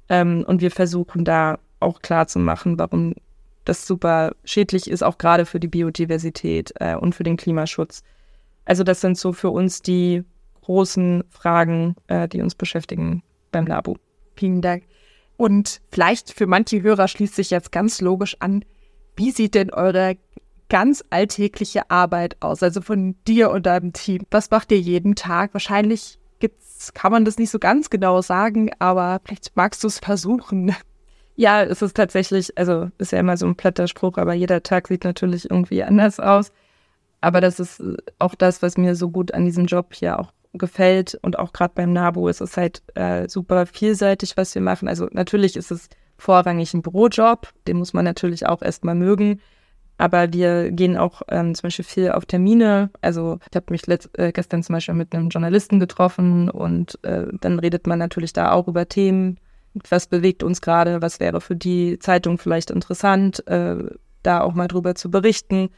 Ähm, 0.09 0.43
und 0.47 0.61
wir 0.61 0.71
versuchen 0.71 1.25
da 1.25 1.59
auch 1.79 2.01
klar 2.01 2.27
zu 2.27 2.39
machen, 2.39 2.77
warum 2.79 3.13
das 3.65 3.87
super 3.87 4.33
schädlich 4.43 4.89
ist, 4.89 5.03
auch 5.03 5.17
gerade 5.17 5.45
für 5.45 5.59
die 5.59 5.67
Biodiversität 5.67 6.73
äh, 6.79 6.95
und 6.95 7.15
für 7.15 7.23
den 7.23 7.37
Klimaschutz. 7.37 8.03
Also 8.65 8.83
das 8.83 9.01
sind 9.01 9.17
so 9.17 9.33
für 9.33 9.49
uns 9.49 9.81
die 9.81 10.23
großen 10.61 11.23
Fragen, 11.29 11.95
äh, 12.07 12.27
die 12.27 12.41
uns 12.41 12.55
beschäftigen 12.55 13.23
beim 13.51 13.67
LABU. 13.67 13.95
Vielen 14.35 14.61
Dank. 14.61 14.83
Und 15.37 15.81
vielleicht 15.91 16.31
für 16.31 16.47
manche 16.47 16.81
Hörer 16.81 17.07
schließt 17.07 17.35
sich 17.35 17.49
jetzt 17.49 17.71
ganz 17.71 18.01
logisch 18.01 18.37
an, 18.39 18.63
wie 19.15 19.31
sieht 19.31 19.55
denn 19.55 19.69
eure 19.71 20.17
ganz 20.69 21.03
alltägliche 21.09 21.89
Arbeit 21.89 22.37
aus? 22.41 22.63
Also 22.63 22.81
von 22.81 23.15
dir 23.27 23.51
und 23.51 23.65
deinem 23.65 23.93
Team. 23.93 24.25
Was 24.31 24.49
macht 24.49 24.71
ihr 24.71 24.79
jeden 24.79 25.15
Tag? 25.15 25.53
Wahrscheinlich 25.53 26.19
kann 26.93 27.11
man 27.11 27.25
das 27.25 27.37
nicht 27.37 27.49
so 27.49 27.59
ganz 27.59 27.89
genau 27.89 28.21
sagen, 28.21 28.71
aber 28.79 29.21
vielleicht 29.23 29.55
magst 29.55 29.83
du 29.83 29.87
es 29.87 29.99
versuchen. 29.99 30.75
Ja, 31.37 31.63
es 31.63 31.81
ist 31.81 31.97
tatsächlich, 31.97 32.57
also 32.57 32.89
ist 32.97 33.11
ja 33.11 33.19
immer 33.19 33.35
so 33.35 33.45
ein 33.45 33.57
platter 33.57 33.89
Spruch, 33.89 34.17
aber 34.17 34.33
jeder 34.33 34.63
Tag 34.63 34.87
sieht 34.87 35.03
natürlich 35.03 35.51
irgendwie 35.51 35.83
anders 35.83 36.17
aus. 36.21 36.53
Aber 37.19 37.41
das 37.41 37.59
ist 37.59 37.83
auch 38.19 38.35
das, 38.35 38.61
was 38.61 38.77
mir 38.77 38.95
so 38.95 39.09
gut 39.09 39.33
an 39.33 39.43
diesem 39.43 39.65
Job 39.65 39.93
hier 39.93 40.17
auch 40.17 40.31
gefällt 40.53 41.19
und 41.21 41.37
auch 41.37 41.53
gerade 41.53 41.73
beim 41.75 41.91
NABU 41.91 42.29
ist 42.29 42.39
es 42.39 42.55
halt 42.55 42.81
äh, 42.95 43.27
super 43.27 43.65
vielseitig, 43.65 44.37
was 44.37 44.55
wir 44.55 44.61
machen. 44.61 44.87
Also 44.87 45.07
natürlich 45.11 45.57
ist 45.57 45.71
es 45.71 45.89
vorrangig 46.17 46.73
ein 46.73 46.81
Bürojob, 46.81 47.49
den 47.67 47.77
muss 47.77 47.93
man 47.93 48.05
natürlich 48.05 48.45
auch 48.45 48.61
erstmal 48.61 48.95
mögen. 48.95 49.41
Aber 49.97 50.33
wir 50.33 50.71
gehen 50.71 50.97
auch 50.97 51.21
ähm, 51.29 51.55
zum 51.55 51.67
Beispiel 51.67 51.85
viel 51.85 52.11
auf 52.11 52.25
Termine. 52.25 52.89
Also 53.01 53.39
ich 53.49 53.55
habe 53.55 53.67
mich 53.69 53.87
letzt, 53.87 54.09
äh, 54.17 54.31
gestern 54.31 54.61
zum 54.61 54.73
Beispiel 54.73 54.95
mit 54.95 55.15
einem 55.15 55.29
Journalisten 55.29 55.79
getroffen 55.79 56.49
und 56.49 56.99
äh, 57.03 57.27
dann 57.39 57.59
redet 57.59 57.87
man 57.87 57.99
natürlich 57.99 58.33
da 58.33 58.51
auch 58.51 58.67
über 58.67 58.89
Themen. 58.89 59.37
Was 59.89 60.07
bewegt 60.07 60.43
uns 60.43 60.61
gerade? 60.61 61.01
Was 61.01 61.19
wäre 61.19 61.39
für 61.39 61.55
die 61.55 61.99
Zeitung 61.99 62.37
vielleicht 62.37 62.71
interessant, 62.71 63.45
äh, 63.47 63.77
da 64.23 64.41
auch 64.41 64.53
mal 64.53 64.67
drüber 64.67 64.95
zu 64.95 65.09
berichten? 65.09 65.69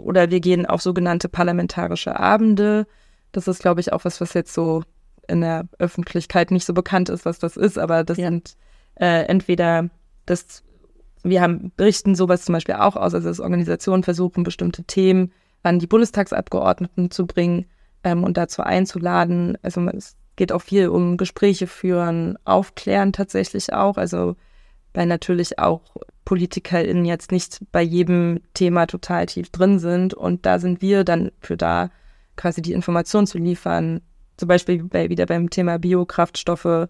oder 0.00 0.30
wir 0.30 0.40
gehen 0.40 0.66
auf 0.66 0.82
sogenannte 0.82 1.28
parlamentarische 1.28 2.18
Abende. 2.18 2.86
Das 3.32 3.48
ist, 3.48 3.60
glaube 3.60 3.80
ich, 3.80 3.92
auch 3.92 4.04
was, 4.04 4.20
was 4.20 4.34
jetzt 4.34 4.54
so 4.54 4.82
in 5.28 5.40
der 5.40 5.66
Öffentlichkeit 5.78 6.50
nicht 6.50 6.64
so 6.64 6.74
bekannt 6.74 7.08
ist, 7.08 7.24
was 7.24 7.38
das 7.38 7.56
ist, 7.56 7.78
aber 7.78 8.04
das 8.04 8.18
ja. 8.18 8.28
sind 8.28 8.56
äh, 8.96 9.24
entweder 9.24 9.88
das, 10.26 10.62
wir 11.24 11.40
haben, 11.40 11.72
berichten 11.76 12.14
sowas 12.14 12.44
zum 12.44 12.52
Beispiel 12.52 12.76
auch 12.76 12.96
aus, 12.96 13.14
also 13.14 13.28
dass 13.28 13.40
Organisationen 13.40 14.02
versuchen, 14.02 14.44
bestimmte 14.44 14.84
Themen 14.84 15.32
an 15.62 15.78
die 15.78 15.86
Bundestagsabgeordneten 15.86 17.10
zu 17.10 17.26
bringen 17.26 17.66
ähm, 18.04 18.22
und 18.22 18.36
dazu 18.36 18.62
einzuladen. 18.62 19.58
Also 19.62 19.80
es 19.88 20.16
geht 20.36 20.52
auch 20.52 20.62
viel 20.62 20.88
um 20.88 21.16
Gespräche 21.16 21.66
führen, 21.66 22.38
aufklären 22.44 23.12
tatsächlich 23.12 23.72
auch, 23.72 23.96
also 23.96 24.36
weil 24.92 25.06
natürlich 25.06 25.58
auch 25.58 25.80
PolitikerInnen 26.24 27.04
jetzt 27.04 27.32
nicht 27.32 27.60
bei 27.72 27.82
jedem 27.82 28.40
Thema 28.54 28.86
total 28.86 29.26
tief 29.26 29.50
drin 29.50 29.78
sind. 29.78 30.14
Und 30.14 30.46
da 30.46 30.58
sind 30.58 30.80
wir 30.80 31.04
dann 31.04 31.32
für 31.40 31.56
da, 31.56 31.90
quasi 32.36 32.62
die 32.62 32.72
Information 32.72 33.26
zu 33.26 33.38
liefern, 33.38 34.00
zum 34.36 34.48
Beispiel 34.48 34.82
bei, 34.84 35.08
wieder 35.08 35.26
beim 35.26 35.50
Thema 35.50 35.78
Biokraftstoffe 35.78 36.88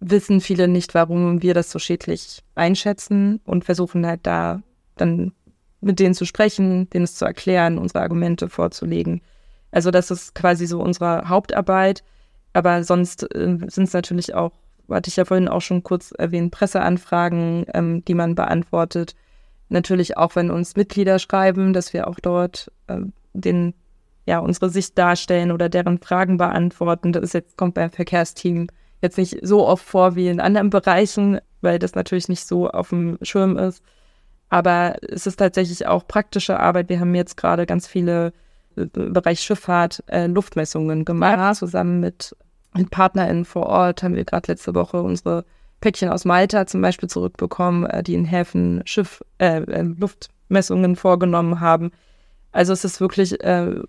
wissen 0.00 0.40
viele 0.40 0.68
nicht, 0.68 0.94
warum 0.94 1.42
wir 1.42 1.54
das 1.54 1.70
so 1.70 1.78
schädlich 1.78 2.42
einschätzen 2.54 3.40
und 3.44 3.64
versuchen 3.64 4.06
halt 4.06 4.20
da 4.22 4.62
dann 4.96 5.32
mit 5.80 6.00
denen 6.00 6.14
zu 6.14 6.24
sprechen, 6.24 6.90
denen 6.90 7.04
es 7.04 7.14
zu 7.14 7.24
erklären, 7.24 7.78
unsere 7.78 8.00
Argumente 8.00 8.48
vorzulegen. 8.48 9.20
Also 9.70 9.90
das 9.90 10.10
ist 10.10 10.34
quasi 10.34 10.66
so 10.66 10.80
unsere 10.80 11.28
Hauptarbeit. 11.28 12.02
Aber 12.52 12.82
sonst 12.82 13.22
äh, 13.34 13.58
sind 13.66 13.84
es 13.84 13.92
natürlich 13.92 14.34
auch, 14.34 14.52
hatte 14.90 15.08
ich 15.08 15.16
ja 15.16 15.24
vorhin 15.24 15.48
auch 15.48 15.60
schon 15.60 15.82
kurz 15.82 16.12
erwähnt, 16.12 16.50
Presseanfragen, 16.50 17.66
ähm, 17.74 18.04
die 18.04 18.14
man 18.14 18.34
beantwortet. 18.34 19.14
Natürlich 19.68 20.16
auch, 20.16 20.34
wenn 20.34 20.50
uns 20.50 20.76
Mitglieder 20.76 21.18
schreiben, 21.18 21.72
dass 21.72 21.92
wir 21.92 22.08
auch 22.08 22.18
dort 22.18 22.72
äh, 22.86 23.00
den 23.34 23.74
ja, 24.26 24.40
unsere 24.40 24.68
Sicht 24.68 24.98
darstellen 24.98 25.52
oder 25.52 25.68
deren 25.68 25.98
Fragen 25.98 26.36
beantworten. 26.36 27.12
Das 27.12 27.22
ist 27.22 27.34
jetzt, 27.34 27.56
kommt 27.56 27.74
beim 27.74 27.90
Verkehrsteam 27.90 28.68
jetzt 29.00 29.18
nicht 29.18 29.38
so 29.42 29.66
oft 29.66 29.84
vor 29.84 30.16
wie 30.16 30.28
in 30.28 30.40
anderen 30.40 30.70
Bereichen, 30.70 31.38
weil 31.60 31.78
das 31.78 31.94
natürlich 31.94 32.28
nicht 32.28 32.46
so 32.46 32.68
auf 32.68 32.90
dem 32.90 33.18
Schirm 33.22 33.56
ist. 33.56 33.82
Aber 34.48 34.96
es 35.02 35.26
ist 35.26 35.36
tatsächlich 35.36 35.86
auch 35.86 36.06
praktische 36.06 36.58
Arbeit. 36.58 36.88
Wir 36.88 37.00
haben 37.00 37.14
jetzt 37.14 37.36
gerade 37.36 37.66
ganz 37.66 37.86
viele 37.86 38.32
äh, 38.76 38.86
im 38.94 39.12
Bereich 39.12 39.40
Schifffahrt 39.40 40.02
äh, 40.06 40.26
Luftmessungen 40.26 41.04
gemacht, 41.04 41.56
zusammen 41.56 42.00
mit, 42.00 42.34
mit 42.74 42.90
PartnerInnen 42.90 43.44
vor 43.44 43.66
Ort. 43.66 44.02
Haben 44.02 44.14
wir 44.14 44.24
gerade 44.24 44.52
letzte 44.52 44.74
Woche 44.74 45.02
unsere 45.02 45.44
Päckchen 45.80 46.08
aus 46.08 46.24
Malta 46.24 46.66
zum 46.66 46.80
Beispiel 46.80 47.08
zurückbekommen, 47.08 47.86
äh, 47.86 48.02
die 48.02 48.14
in 48.14 48.24
Häfen 48.24 48.82
Schiff, 48.84 49.22
äh, 49.38 49.62
äh 49.62 49.82
Luftmessungen 49.82 50.96
vorgenommen 50.96 51.60
haben. 51.60 51.92
Also 52.52 52.72
es 52.72 52.84
ist 52.84 53.00
wirklich 53.00 53.42
äh, 53.44 53.80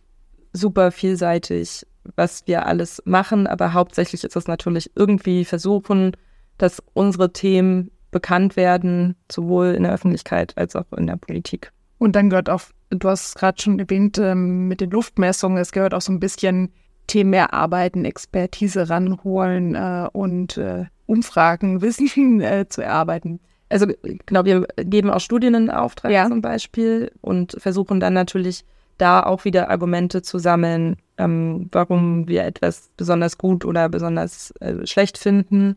super 0.53 0.91
vielseitig, 0.91 1.85
was 2.15 2.47
wir 2.47 2.65
alles 2.65 3.01
machen, 3.05 3.47
aber 3.47 3.73
hauptsächlich 3.73 4.23
ist 4.23 4.35
es 4.35 4.47
natürlich 4.47 4.91
irgendwie 4.95 5.45
versuchen, 5.45 6.15
dass 6.57 6.81
unsere 6.93 7.31
Themen 7.31 7.91
bekannt 8.11 8.55
werden, 8.55 9.15
sowohl 9.31 9.67
in 9.67 9.83
der 9.83 9.93
Öffentlichkeit 9.93 10.57
als 10.57 10.75
auch 10.75 10.91
in 10.95 11.07
der 11.07 11.17
Politik. 11.17 11.71
Und 11.97 12.15
dann 12.15 12.29
gehört 12.29 12.49
auch, 12.49 12.61
du 12.89 13.09
hast 13.09 13.27
es 13.27 13.35
gerade 13.35 13.61
schon 13.61 13.79
erwähnt, 13.79 14.17
ähm, 14.17 14.67
mit 14.67 14.81
den 14.81 14.89
Luftmessungen, 14.89 15.57
es 15.57 15.71
gehört 15.71 15.93
auch 15.93 16.01
so 16.01 16.11
ein 16.11 16.19
bisschen 16.19 16.71
Themen 17.07 17.33
erarbeiten, 17.33 18.05
Expertise 18.05 18.89
ranholen 18.89 19.75
äh, 19.75 20.07
und 20.13 20.57
äh, 20.57 20.85
Umfragen, 21.05 21.81
Wissen 21.81 22.41
äh, 22.41 22.67
zu 22.69 22.81
erarbeiten. 22.81 23.39
Also 23.69 23.85
genau, 24.25 24.45
wir 24.45 24.65
geben 24.77 25.11
auch 25.11 25.19
Studien 25.19 25.53
in 25.53 25.69
Auftrag 25.69 26.11
ja. 26.11 26.27
zum 26.27 26.41
Beispiel 26.41 27.11
und 27.21 27.55
versuchen 27.59 27.99
dann 27.99 28.13
natürlich 28.13 28.65
da 28.97 29.23
auch 29.23 29.45
wieder 29.45 29.69
Argumente 29.69 30.21
zu 30.21 30.39
sammeln, 30.39 30.97
ähm, 31.19 31.69
warum 31.71 32.27
wir 32.27 32.45
etwas 32.45 32.89
besonders 32.97 33.37
gut 33.37 33.65
oder 33.65 33.89
besonders 33.89 34.51
äh, 34.61 34.87
schlecht 34.87 35.17
finden. 35.17 35.75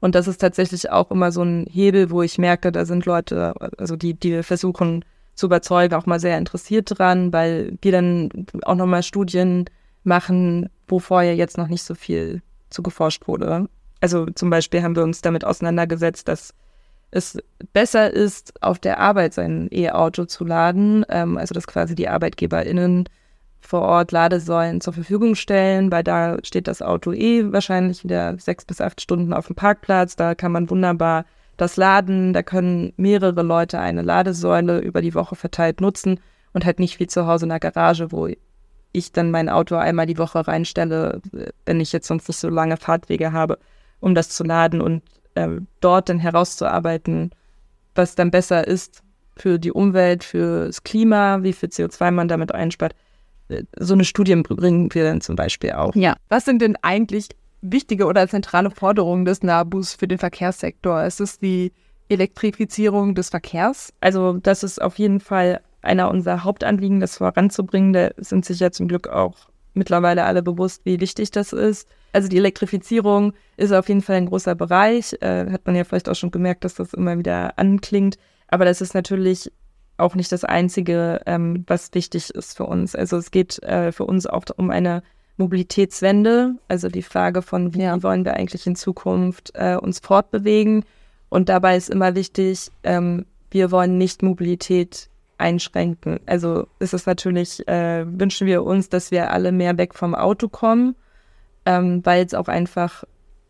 Und 0.00 0.14
das 0.14 0.28
ist 0.28 0.40
tatsächlich 0.40 0.90
auch 0.90 1.10
immer 1.10 1.32
so 1.32 1.42
ein 1.42 1.66
Hebel, 1.68 2.10
wo 2.10 2.22
ich 2.22 2.38
merke, 2.38 2.70
da 2.70 2.84
sind 2.84 3.06
Leute, 3.06 3.54
also 3.78 3.96
die, 3.96 4.14
die 4.14 4.32
wir 4.32 4.44
versuchen 4.44 5.04
zu 5.34 5.46
überzeugen, 5.46 5.94
auch 5.94 6.06
mal 6.06 6.20
sehr 6.20 6.38
interessiert 6.38 6.98
dran, 6.98 7.32
weil 7.32 7.78
wir 7.80 7.92
dann 7.92 8.28
auch 8.64 8.74
nochmal 8.74 9.02
Studien 9.02 9.64
machen, 10.04 10.68
wo 10.88 10.98
vorher 10.98 11.34
jetzt 11.36 11.56
noch 11.56 11.68
nicht 11.68 11.82
so 11.82 11.94
viel 11.94 12.42
zu 12.68 12.82
geforscht 12.82 13.26
wurde. 13.26 13.68
Also 14.00 14.26
zum 14.26 14.50
Beispiel 14.50 14.82
haben 14.82 14.96
wir 14.96 15.04
uns 15.04 15.22
damit 15.22 15.44
auseinandergesetzt, 15.44 16.28
dass 16.28 16.52
es 17.12 17.38
besser 17.72 18.10
ist, 18.10 18.62
auf 18.62 18.78
der 18.78 18.98
Arbeit 18.98 19.34
sein 19.34 19.68
E-Auto 19.70 20.24
zu 20.24 20.44
laden, 20.44 21.06
ähm, 21.08 21.38
also 21.38 21.54
dass 21.54 21.66
quasi 21.66 21.94
die 21.94 22.08
ArbeitgeberInnen 22.08 23.08
vor 23.62 23.82
Ort 23.82 24.12
Ladesäulen 24.12 24.80
zur 24.80 24.92
Verfügung 24.92 25.34
stellen, 25.34 25.90
weil 25.90 26.04
da 26.04 26.36
steht 26.42 26.68
das 26.68 26.82
Auto 26.82 27.12
eh 27.12 27.52
wahrscheinlich 27.52 28.04
wieder 28.04 28.36
sechs 28.38 28.64
bis 28.64 28.80
acht 28.80 29.00
Stunden 29.00 29.32
auf 29.32 29.46
dem 29.46 29.56
Parkplatz. 29.56 30.16
Da 30.16 30.34
kann 30.34 30.52
man 30.52 30.68
wunderbar 30.68 31.24
das 31.56 31.76
laden. 31.76 32.32
Da 32.32 32.42
können 32.42 32.92
mehrere 32.96 33.42
Leute 33.42 33.78
eine 33.78 34.02
Ladesäule 34.02 34.80
über 34.80 35.00
die 35.00 35.14
Woche 35.14 35.36
verteilt 35.36 35.80
nutzen 35.80 36.20
und 36.52 36.66
halt 36.66 36.80
nicht 36.80 37.00
wie 37.00 37.06
zu 37.06 37.26
Hause 37.26 37.46
in 37.46 37.50
der 37.50 37.60
Garage, 37.60 38.12
wo 38.12 38.28
ich 38.92 39.12
dann 39.12 39.30
mein 39.30 39.48
Auto 39.48 39.76
einmal 39.76 40.06
die 40.06 40.18
Woche 40.18 40.46
reinstelle, 40.46 41.22
wenn 41.64 41.80
ich 41.80 41.92
jetzt 41.92 42.08
sonst 42.08 42.28
nicht 42.28 42.38
so 42.38 42.48
lange 42.48 42.76
Fahrtwege 42.76 43.32
habe, 43.32 43.58
um 44.00 44.14
das 44.14 44.28
zu 44.28 44.44
laden. 44.44 44.80
Und 44.80 45.02
ähm, 45.34 45.66
dort 45.80 46.08
dann 46.08 46.18
herauszuarbeiten, 46.18 47.30
was 47.94 48.16
dann 48.16 48.30
besser 48.30 48.66
ist 48.66 49.02
für 49.36 49.58
die 49.58 49.72
Umwelt, 49.72 50.24
für 50.24 50.66
das 50.66 50.82
Klima, 50.82 51.42
wie 51.42 51.52
viel 51.52 51.70
CO2 51.70 52.10
man 52.10 52.28
damit 52.28 52.52
einspart. 52.52 52.94
So 53.78 53.94
eine 53.94 54.04
Studie 54.04 54.34
bringen 54.36 54.92
wir 54.92 55.04
dann 55.04 55.20
zum 55.20 55.36
Beispiel 55.36 55.72
auch. 55.72 55.94
Ja. 55.94 56.16
Was 56.28 56.44
sind 56.44 56.62
denn 56.62 56.76
eigentlich 56.82 57.28
wichtige 57.60 58.06
oder 58.06 58.28
zentrale 58.28 58.70
Forderungen 58.70 59.24
des 59.24 59.42
NABUs 59.42 59.94
für 59.94 60.08
den 60.08 60.18
Verkehrssektor? 60.18 61.04
Ist 61.04 61.20
es 61.20 61.38
die 61.38 61.72
Elektrifizierung 62.08 63.14
des 63.14 63.30
Verkehrs? 63.30 63.92
Also 64.00 64.34
das 64.34 64.62
ist 64.62 64.82
auf 64.82 64.98
jeden 64.98 65.20
Fall 65.20 65.60
einer 65.80 66.10
unserer 66.10 66.44
Hauptanliegen, 66.44 67.00
das 67.00 67.16
voranzubringen. 67.16 67.92
Da 67.92 68.10
sind 68.16 68.44
sich 68.44 68.60
ja 68.60 68.70
zum 68.70 68.88
Glück 68.88 69.08
auch 69.08 69.36
mittlerweile 69.74 70.24
alle 70.24 70.42
bewusst, 70.42 70.82
wie 70.84 71.00
wichtig 71.00 71.30
das 71.30 71.52
ist. 71.52 71.88
Also 72.12 72.28
die 72.28 72.36
Elektrifizierung 72.36 73.32
ist 73.56 73.72
auf 73.72 73.88
jeden 73.88 74.02
Fall 74.02 74.16
ein 74.16 74.26
großer 74.26 74.54
Bereich. 74.54 75.16
Äh, 75.20 75.50
hat 75.50 75.66
man 75.66 75.74
ja 75.74 75.84
vielleicht 75.84 76.08
auch 76.08 76.14
schon 76.14 76.30
gemerkt, 76.30 76.64
dass 76.64 76.74
das 76.74 76.92
immer 76.92 77.18
wieder 77.18 77.58
anklingt. 77.58 78.18
Aber 78.48 78.64
das 78.64 78.80
ist 78.82 78.94
natürlich 78.94 79.50
auch 80.02 80.14
nicht 80.14 80.32
das 80.32 80.44
Einzige, 80.44 81.20
ähm, 81.26 81.64
was 81.66 81.94
wichtig 81.94 82.30
ist 82.30 82.56
für 82.56 82.64
uns. 82.64 82.94
Also 82.94 83.16
es 83.16 83.30
geht 83.30 83.62
äh, 83.62 83.92
für 83.92 84.04
uns 84.04 84.26
auch 84.26 84.44
um 84.56 84.70
eine 84.70 85.02
Mobilitätswende, 85.38 86.56
also 86.68 86.88
die 86.88 87.02
Frage 87.02 87.42
von, 87.42 87.74
wie 87.74 87.82
ja. 87.82 88.02
wollen 88.02 88.24
wir 88.24 88.34
eigentlich 88.34 88.66
in 88.66 88.76
Zukunft 88.76 89.52
äh, 89.54 89.76
uns 89.76 90.00
fortbewegen. 90.00 90.84
Und 91.30 91.48
dabei 91.48 91.76
ist 91.76 91.88
immer 91.88 92.14
wichtig, 92.14 92.70
ähm, 92.82 93.24
wir 93.50 93.70
wollen 93.70 93.96
nicht 93.96 94.22
Mobilität 94.22 95.08
einschränken. 95.38 96.20
Also 96.26 96.66
ist 96.78 96.94
es 96.94 97.06
natürlich, 97.06 97.66
äh, 97.66 98.04
wünschen 98.06 98.46
wir 98.46 98.62
uns, 98.64 98.88
dass 98.88 99.10
wir 99.10 99.30
alle 99.30 99.52
mehr 99.52 99.78
weg 99.78 99.94
vom 99.94 100.14
Auto 100.14 100.48
kommen, 100.48 100.94
ähm, 101.64 102.04
weil 102.04 102.24
es 102.24 102.34
auch 102.34 102.48
einfach, 102.48 103.04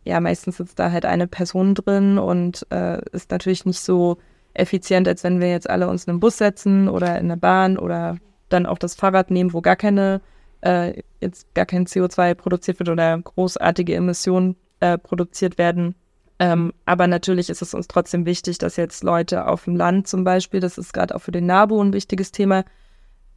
ja, 0.04 0.20
meistens 0.20 0.58
sitzt 0.58 0.78
da 0.78 0.90
halt 0.90 1.04
eine 1.04 1.26
Person 1.26 1.74
drin 1.74 2.18
und 2.18 2.66
äh, 2.70 3.00
ist 3.10 3.30
natürlich 3.30 3.66
nicht 3.66 3.80
so 3.80 4.18
effizient, 4.54 5.08
als 5.08 5.24
wenn 5.24 5.40
wir 5.40 5.50
jetzt 5.50 5.68
alle 5.68 5.88
uns 5.88 6.04
in 6.04 6.10
einen 6.10 6.20
Bus 6.20 6.38
setzen 6.38 6.88
oder 6.88 7.18
in 7.18 7.30
eine 7.30 7.36
Bahn 7.36 7.78
oder 7.78 8.18
dann 8.48 8.66
auch 8.66 8.78
das 8.78 8.94
Fahrrad 8.94 9.30
nehmen, 9.30 9.52
wo 9.52 9.60
gar 9.60 9.76
keine, 9.76 10.20
äh, 10.60 11.02
jetzt 11.20 11.54
gar 11.54 11.66
kein 11.66 11.86
CO2 11.86 12.34
produziert 12.34 12.78
wird 12.78 12.88
oder 12.88 13.18
großartige 13.18 13.94
Emissionen 13.94 14.56
äh, 14.80 14.98
produziert 14.98 15.58
werden. 15.58 15.94
Ähm, 16.38 16.72
aber 16.86 17.06
natürlich 17.06 17.50
ist 17.50 17.62
es 17.62 17.72
uns 17.72 17.88
trotzdem 17.88 18.26
wichtig, 18.26 18.58
dass 18.58 18.76
jetzt 18.76 19.04
Leute 19.04 19.46
auf 19.46 19.64
dem 19.64 19.76
Land 19.76 20.08
zum 20.08 20.24
Beispiel, 20.24 20.60
das 20.60 20.76
ist 20.76 20.92
gerade 20.92 21.14
auch 21.14 21.20
für 21.20 21.32
den 21.32 21.46
NABU 21.46 21.80
ein 21.80 21.92
wichtiges 21.92 22.32
Thema. 22.32 22.64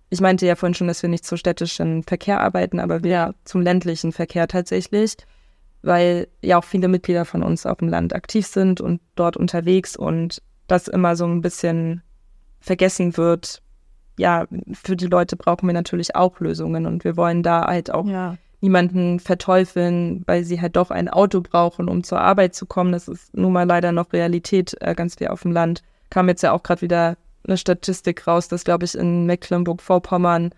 Ich 0.09 0.21
meinte 0.21 0.45
ja 0.45 0.55
vorhin 0.55 0.73
schon, 0.73 0.87
dass 0.87 1.01
wir 1.01 1.09
nicht 1.09 1.25
zu 1.25 1.37
städtischen 1.37 2.03
Verkehr 2.03 2.41
arbeiten, 2.41 2.79
aber 2.79 3.03
wir 3.03 3.35
zum 3.43 3.61
ländlichen 3.61 4.11
Verkehr 4.11 4.47
tatsächlich, 4.47 5.17
weil 5.81 6.27
ja 6.41 6.57
auch 6.57 6.63
viele 6.63 6.87
Mitglieder 6.87 7.25
von 7.25 7.43
uns 7.43 7.65
auf 7.65 7.77
dem 7.77 7.89
Land 7.89 8.15
aktiv 8.15 8.47
sind 8.47 8.81
und 8.81 9.01
dort 9.15 9.37
unterwegs 9.37 9.95
und 9.95 10.41
das 10.67 10.87
immer 10.87 11.15
so 11.15 11.25
ein 11.25 11.41
bisschen 11.41 12.01
vergessen 12.59 13.17
wird. 13.17 13.61
Ja, 14.17 14.47
für 14.73 14.95
die 14.95 15.07
Leute 15.07 15.35
brauchen 15.35 15.67
wir 15.67 15.73
natürlich 15.73 16.15
auch 16.15 16.39
Lösungen 16.39 16.85
und 16.85 17.03
wir 17.03 17.17
wollen 17.17 17.43
da 17.43 17.65
halt 17.65 17.91
auch 17.91 18.07
ja 18.07 18.37
niemanden 18.65 19.19
verteufeln, 19.19 20.23
weil 20.25 20.43
sie 20.43 20.59
halt 20.59 20.75
doch 20.75 20.89
ein 20.89 21.07
Auto 21.07 21.41
brauchen, 21.41 21.87
um 21.87 22.03
zur 22.03 22.19
Arbeit 22.19 22.55
zu 22.55 22.65
kommen. 22.65 22.91
Das 22.91 23.07
ist 23.07 23.35
nun 23.37 23.53
mal 23.53 23.67
leider 23.67 23.91
noch 23.91 24.11
Realität 24.11 24.75
äh, 24.81 24.95
ganz 24.95 25.15
viel 25.15 25.27
auf 25.27 25.43
dem 25.43 25.51
Land. 25.51 25.83
Kam 26.09 26.27
jetzt 26.27 26.41
ja 26.41 26.51
auch 26.51 26.63
gerade 26.63 26.81
wieder 26.81 27.15
eine 27.47 27.57
Statistik 27.57 28.25
raus, 28.25 28.47
dass, 28.47 28.63
glaube 28.63 28.85
ich, 28.85 28.95
in 28.95 29.27
Mecklenburg-Vorpommern 29.27 30.49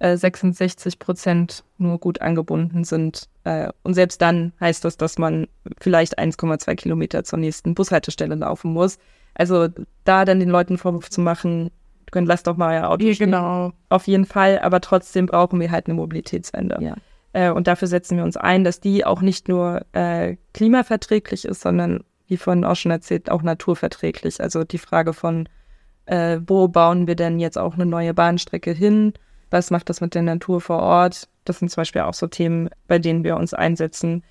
äh, 0.00 0.16
66 0.16 0.98
Prozent 0.98 1.64
nur 1.78 1.98
gut 1.98 2.20
angebunden 2.20 2.82
sind. 2.82 3.28
Äh, 3.44 3.70
und 3.84 3.94
selbst 3.94 4.20
dann 4.20 4.52
heißt 4.60 4.84
das, 4.84 4.96
dass 4.96 5.16
man 5.18 5.46
vielleicht 5.80 6.18
1,2 6.18 6.74
Kilometer 6.74 7.22
zur 7.22 7.38
nächsten 7.38 7.74
Bushaltestelle 7.74 8.34
laufen 8.34 8.72
muss. 8.72 8.98
Also 9.34 9.68
da 10.04 10.24
dann 10.24 10.40
den 10.40 10.48
Leuten 10.50 10.78
Vorwurf 10.78 11.10
zu 11.10 11.20
machen, 11.20 11.70
können, 12.10 12.26
lasst 12.26 12.46
doch 12.46 12.56
mal 12.56 12.78
euer 12.78 12.88
Auto 12.90 13.04
Ja, 13.04 13.14
stehen. 13.14 13.26
genau. 13.26 13.72
Auf 13.88 14.06
jeden 14.06 14.24
Fall, 14.24 14.60
aber 14.60 14.80
trotzdem 14.80 15.26
brauchen 15.26 15.60
wir 15.60 15.70
halt 15.70 15.86
eine 15.86 15.94
Mobilitätswende. 15.94 16.78
Ja. 16.80 16.94
Äh, 17.32 17.50
und 17.50 17.66
dafür 17.66 17.88
setzen 17.88 18.16
wir 18.16 18.24
uns 18.24 18.36
ein, 18.36 18.62
dass 18.64 18.80
die 18.80 19.04
auch 19.04 19.20
nicht 19.20 19.48
nur 19.48 19.84
äh, 19.92 20.36
klimaverträglich 20.52 21.44
ist, 21.44 21.60
sondern, 21.60 22.04
wie 22.28 22.36
vorhin 22.36 22.64
auch 22.64 22.76
schon 22.76 22.92
erzählt, 22.92 23.30
auch 23.30 23.42
naturverträglich. 23.42 24.40
Also 24.40 24.62
die 24.64 24.78
Frage 24.78 25.12
von, 25.12 25.48
äh, 26.06 26.38
wo 26.46 26.68
bauen 26.68 27.06
wir 27.08 27.16
denn 27.16 27.40
jetzt 27.40 27.58
auch 27.58 27.74
eine 27.74 27.86
neue 27.86 28.14
Bahnstrecke 28.14 28.70
hin? 28.70 29.12
Was 29.50 29.70
macht 29.70 29.88
das 29.88 30.00
mit 30.00 30.14
der 30.14 30.22
Natur 30.22 30.60
vor 30.60 30.80
Ort? 30.80 31.28
Das 31.44 31.58
sind 31.58 31.70
zum 31.70 31.80
Beispiel 31.80 32.02
auch 32.02 32.14
so 32.14 32.26
Themen, 32.28 32.70
bei 32.86 32.98
denen 32.98 33.24
wir 33.24 33.36
uns 33.36 33.52
einsetzen. 33.54 34.22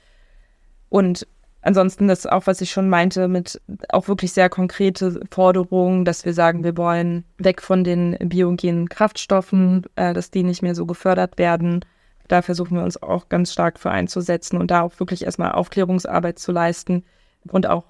Und 0.89 1.27
ansonsten 1.63 2.07
das 2.07 2.25
auch, 2.25 2.45
was 2.45 2.61
ich 2.61 2.71
schon 2.71 2.89
meinte, 2.89 3.27
mit 3.27 3.61
auch 3.89 4.07
wirklich 4.07 4.33
sehr 4.33 4.49
konkrete 4.49 5.19
Forderungen, 5.31 6.05
dass 6.05 6.25
wir 6.25 6.33
sagen, 6.33 6.63
wir 6.63 6.77
wollen 6.77 7.23
weg 7.37 7.61
von 7.61 7.83
den 7.83 8.17
biogenen 8.19 8.89
Kraftstoffen, 8.89 9.83
äh, 9.95 10.13
dass 10.13 10.29
die 10.31 10.43
nicht 10.43 10.61
mehr 10.61 10.75
so 10.75 10.85
gefördert 10.85 11.37
werden. 11.37 11.83
Da 12.27 12.41
versuchen 12.41 12.77
wir 12.77 12.83
uns 12.83 13.01
auch 13.01 13.29
ganz 13.29 13.51
stark 13.51 13.79
für 13.79 13.91
einzusetzen 13.91 14.57
und 14.57 14.71
da 14.71 14.81
auch 14.81 14.99
wirklich 14.99 15.25
erstmal 15.25 15.51
Aufklärungsarbeit 15.53 16.39
zu 16.39 16.51
leisten. 16.51 17.03
Und 17.51 17.67
auch 17.67 17.85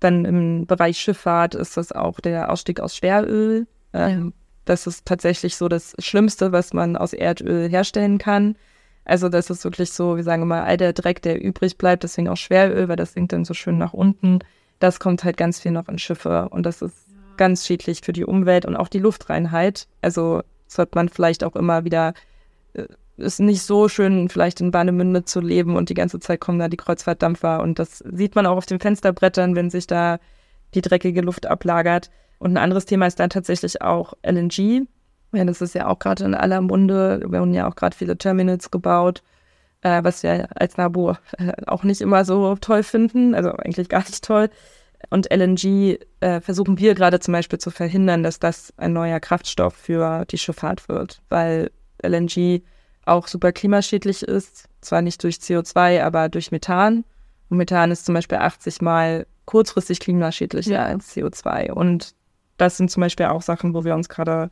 dann 0.00 0.24
im 0.24 0.66
Bereich 0.66 0.98
Schifffahrt 0.98 1.54
ist 1.54 1.76
das 1.76 1.92
auch 1.92 2.20
der 2.20 2.50
Ausstieg 2.50 2.80
aus 2.80 2.96
Schweröl. 2.96 3.66
Ähm, 3.92 4.32
Das 4.64 4.86
ist 4.86 5.04
tatsächlich 5.04 5.56
so 5.56 5.68
das 5.68 5.94
Schlimmste, 5.98 6.50
was 6.52 6.72
man 6.72 6.96
aus 6.96 7.12
Erdöl 7.12 7.68
herstellen 7.68 8.16
kann. 8.16 8.56
Also 9.04 9.28
das 9.28 9.50
ist 9.50 9.64
wirklich 9.64 9.92
so, 9.92 10.16
wir 10.16 10.24
sagen 10.24 10.42
immer, 10.42 10.64
all 10.64 10.76
der 10.76 10.92
Dreck, 10.92 11.20
der 11.22 11.42
übrig 11.42 11.76
bleibt, 11.76 12.04
deswegen 12.04 12.28
auch 12.28 12.36
Schweröl, 12.36 12.88
weil 12.88 12.96
das 12.96 13.12
sinkt 13.12 13.32
dann 13.32 13.44
so 13.44 13.54
schön 13.54 13.78
nach 13.78 13.92
unten. 13.92 14.38
Das 14.78 14.98
kommt 14.98 15.24
halt 15.24 15.36
ganz 15.36 15.60
viel 15.60 15.72
noch 15.72 15.88
in 15.88 15.98
Schiffe 15.98 16.48
und 16.50 16.64
das 16.64 16.82
ist 16.82 16.96
ganz 17.36 17.66
schädlich 17.66 18.00
für 18.02 18.12
die 18.12 18.24
Umwelt 18.24 18.64
und 18.64 18.76
auch 18.76 18.88
die 18.88 18.98
Luftreinheit. 18.98 19.88
Also 20.00 20.42
sollte 20.66 20.92
man 20.94 21.08
vielleicht 21.08 21.44
auch 21.44 21.56
immer 21.56 21.84
wieder, 21.84 22.14
äh, 22.74 22.86
ist 23.16 23.40
nicht 23.40 23.62
so 23.62 23.88
schön, 23.88 24.28
vielleicht 24.28 24.60
in 24.60 24.72
Warnemünde 24.72 25.24
zu 25.24 25.40
leben 25.40 25.76
und 25.76 25.88
die 25.88 25.94
ganze 25.94 26.18
Zeit 26.18 26.40
kommen 26.40 26.58
da 26.58 26.68
die 26.68 26.76
Kreuzfahrtdampfer 26.76 27.62
und 27.62 27.78
das 27.78 27.98
sieht 27.98 28.34
man 28.34 28.46
auch 28.46 28.56
auf 28.56 28.66
den 28.66 28.80
Fensterbrettern, 28.80 29.54
wenn 29.54 29.70
sich 29.70 29.86
da 29.86 30.18
die 30.74 30.80
dreckige 30.80 31.20
Luft 31.20 31.46
ablagert. 31.46 32.10
Und 32.38 32.52
ein 32.52 32.56
anderes 32.58 32.86
Thema 32.86 33.06
ist 33.06 33.20
dann 33.20 33.30
tatsächlich 33.30 33.82
auch 33.82 34.14
LNG. 34.22 34.86
Ja, 35.34 35.44
das 35.44 35.60
ist 35.60 35.74
ja 35.74 35.86
auch 35.88 35.98
gerade 35.98 36.24
in 36.24 36.34
aller 36.34 36.60
Munde. 36.60 37.20
Wir 37.28 37.40
haben 37.40 37.54
ja 37.54 37.68
auch 37.68 37.74
gerade 37.76 37.96
viele 37.96 38.16
Terminals 38.16 38.70
gebaut, 38.70 39.22
äh, 39.82 40.02
was 40.04 40.22
wir 40.22 40.48
als 40.54 40.76
Nabo 40.76 41.12
äh, 41.38 41.52
auch 41.66 41.84
nicht 41.84 42.00
immer 42.00 42.24
so 42.24 42.56
toll 42.56 42.82
finden, 42.82 43.34
also 43.34 43.50
eigentlich 43.52 43.88
gar 43.88 44.00
nicht 44.00 44.24
toll. 44.24 44.48
Und 45.10 45.30
LNG 45.30 45.98
äh, 46.20 46.40
versuchen 46.40 46.78
wir 46.78 46.94
gerade 46.94 47.20
zum 47.20 47.32
Beispiel 47.32 47.58
zu 47.58 47.70
verhindern, 47.70 48.22
dass 48.22 48.38
das 48.38 48.72
ein 48.78 48.92
neuer 48.94 49.20
Kraftstoff 49.20 49.74
für 49.74 50.24
die 50.26 50.38
Schifffahrt 50.38 50.88
wird, 50.88 51.20
weil 51.28 51.70
LNG 52.02 52.62
auch 53.04 53.26
super 53.26 53.52
klimaschädlich 53.52 54.22
ist, 54.22 54.68
zwar 54.80 55.02
nicht 55.02 55.22
durch 55.22 55.36
CO2, 55.36 56.02
aber 56.02 56.30
durch 56.30 56.52
Methan. 56.52 57.04
Und 57.50 57.58
Methan 57.58 57.90
ist 57.90 58.06
zum 58.06 58.14
Beispiel 58.14 58.38
80 58.38 58.80
mal 58.80 59.26
kurzfristig 59.44 60.00
klimaschädlicher 60.00 60.72
Ja. 60.72 60.84
als 60.84 61.14
CO2. 61.14 61.70
Und 61.72 62.14
das 62.56 62.78
sind 62.78 62.90
zum 62.90 63.02
Beispiel 63.02 63.26
auch 63.26 63.42
Sachen, 63.42 63.74
wo 63.74 63.84
wir 63.84 63.94
uns 63.94 64.08
gerade 64.08 64.50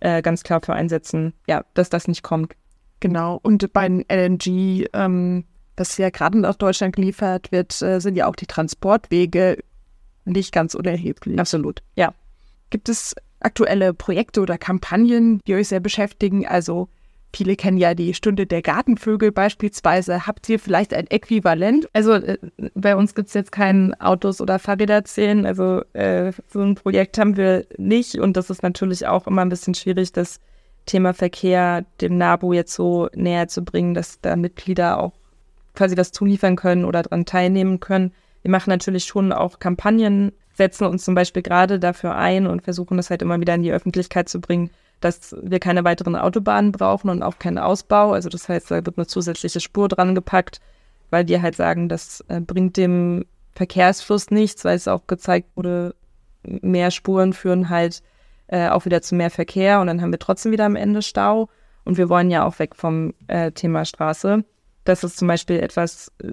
äh, 0.00 0.22
ganz 0.22 0.42
klar 0.42 0.60
für 0.64 0.74
einsetzen, 0.74 1.34
ja, 1.46 1.64
dass 1.74 1.90
das 1.90 2.08
nicht 2.08 2.22
kommt. 2.22 2.54
Genau. 3.00 3.38
Und 3.42 3.72
bei 3.72 3.88
den 3.88 4.04
LNG, 4.08 4.88
ähm, 4.92 5.44
was 5.76 5.96
ja 5.98 6.10
gerade 6.10 6.38
nach 6.38 6.56
Deutschland 6.56 6.96
geliefert 6.96 7.52
wird, 7.52 7.80
äh, 7.82 8.00
sind 8.00 8.16
ja 8.16 8.26
auch 8.26 8.36
die 8.36 8.46
Transportwege 8.46 9.58
nicht 10.24 10.52
ganz 10.52 10.74
unerheblich. 10.74 11.38
Absolut. 11.38 11.82
Ja. 11.96 12.12
Gibt 12.70 12.88
es 12.88 13.14
aktuelle 13.40 13.94
Projekte 13.94 14.40
oder 14.40 14.58
Kampagnen, 14.58 15.40
die 15.46 15.54
euch 15.54 15.68
sehr 15.68 15.80
beschäftigen? 15.80 16.46
Also 16.46 16.88
viele 17.34 17.56
kennen 17.56 17.78
ja 17.78 17.94
die 17.94 18.14
Stunde 18.14 18.46
der 18.46 18.62
Gartenvögel 18.62 19.32
beispielsweise. 19.32 20.26
Habt 20.26 20.48
ihr 20.48 20.58
vielleicht 20.58 20.94
ein 20.94 21.06
Äquivalent? 21.08 21.88
Also 21.92 22.12
äh, 22.14 22.38
bei 22.74 22.96
uns 22.96 23.14
gibt 23.14 23.28
es 23.28 23.34
jetzt 23.34 23.52
kein 23.52 23.94
Autos- 24.00 24.40
oder 24.40 24.58
Fahrräder 24.58 25.04
zählen. 25.04 25.46
Also 25.46 25.82
äh, 25.92 26.32
so 26.48 26.60
ein 26.60 26.74
Projekt 26.74 27.18
haben 27.18 27.36
wir 27.36 27.66
nicht. 27.76 28.16
Und 28.16 28.36
das 28.36 28.50
ist 28.50 28.62
natürlich 28.62 29.06
auch 29.06 29.26
immer 29.26 29.42
ein 29.42 29.50
bisschen 29.50 29.74
schwierig, 29.74 30.12
das 30.12 30.40
Thema 30.86 31.12
Verkehr 31.12 31.84
dem 32.00 32.16
NABU 32.16 32.54
jetzt 32.54 32.74
so 32.74 33.08
näher 33.14 33.48
zu 33.48 33.62
bringen, 33.62 33.94
dass 33.94 34.20
da 34.20 34.36
Mitglieder 34.36 34.98
auch 34.98 35.12
quasi 35.74 35.94
das 35.94 36.12
zuliefern 36.12 36.56
können 36.56 36.84
oder 36.84 37.02
daran 37.02 37.24
teilnehmen 37.24 37.78
können. 37.78 38.12
Wir 38.42 38.50
machen 38.50 38.70
natürlich 38.70 39.04
schon 39.04 39.32
auch 39.32 39.58
Kampagnen, 39.58 40.32
setzen 40.54 40.86
uns 40.86 41.04
zum 41.04 41.14
Beispiel 41.14 41.42
gerade 41.42 41.78
dafür 41.78 42.16
ein 42.16 42.46
und 42.46 42.62
versuchen 42.62 42.96
das 42.96 43.10
halt 43.10 43.22
immer 43.22 43.38
wieder 43.38 43.54
in 43.54 43.62
die 43.62 43.72
Öffentlichkeit 43.72 44.28
zu 44.28 44.40
bringen, 44.40 44.70
dass 45.00 45.36
wir 45.42 45.60
keine 45.60 45.84
weiteren 45.84 46.16
Autobahnen 46.16 46.72
brauchen 46.72 47.10
und 47.10 47.22
auch 47.22 47.38
keinen 47.38 47.58
Ausbau. 47.58 48.12
Also 48.12 48.28
das 48.28 48.48
heißt, 48.48 48.70
da 48.70 48.84
wird 48.84 48.98
eine 48.98 49.06
zusätzliche 49.06 49.60
Spur 49.60 49.88
dran 49.88 50.14
gepackt, 50.14 50.60
weil 51.10 51.28
wir 51.28 51.42
halt 51.42 51.56
sagen, 51.56 51.88
das 51.88 52.24
äh, 52.28 52.40
bringt 52.40 52.76
dem 52.76 53.24
Verkehrsfluss 53.52 54.30
nichts, 54.30 54.64
weil 54.64 54.76
es 54.76 54.88
auch 54.88 55.06
gezeigt 55.06 55.50
wurde, 55.56 55.94
mehr 56.42 56.90
Spuren 56.90 57.32
führen 57.32 57.68
halt 57.68 58.02
äh, 58.48 58.68
auch 58.68 58.84
wieder 58.84 59.02
zu 59.02 59.14
mehr 59.14 59.30
Verkehr 59.30 59.80
und 59.80 59.86
dann 59.86 60.00
haben 60.00 60.12
wir 60.12 60.18
trotzdem 60.18 60.52
wieder 60.52 60.64
am 60.64 60.76
Ende 60.76 61.02
Stau. 61.02 61.48
Und 61.84 61.96
wir 61.96 62.08
wollen 62.08 62.30
ja 62.30 62.44
auch 62.44 62.58
weg 62.58 62.74
vom 62.76 63.14
äh, 63.28 63.50
Thema 63.52 63.84
Straße. 63.84 64.44
Das 64.84 65.04
ist 65.04 65.16
zum 65.16 65.28
Beispiel 65.28 65.60
etwas, 65.60 66.12
äh, 66.22 66.32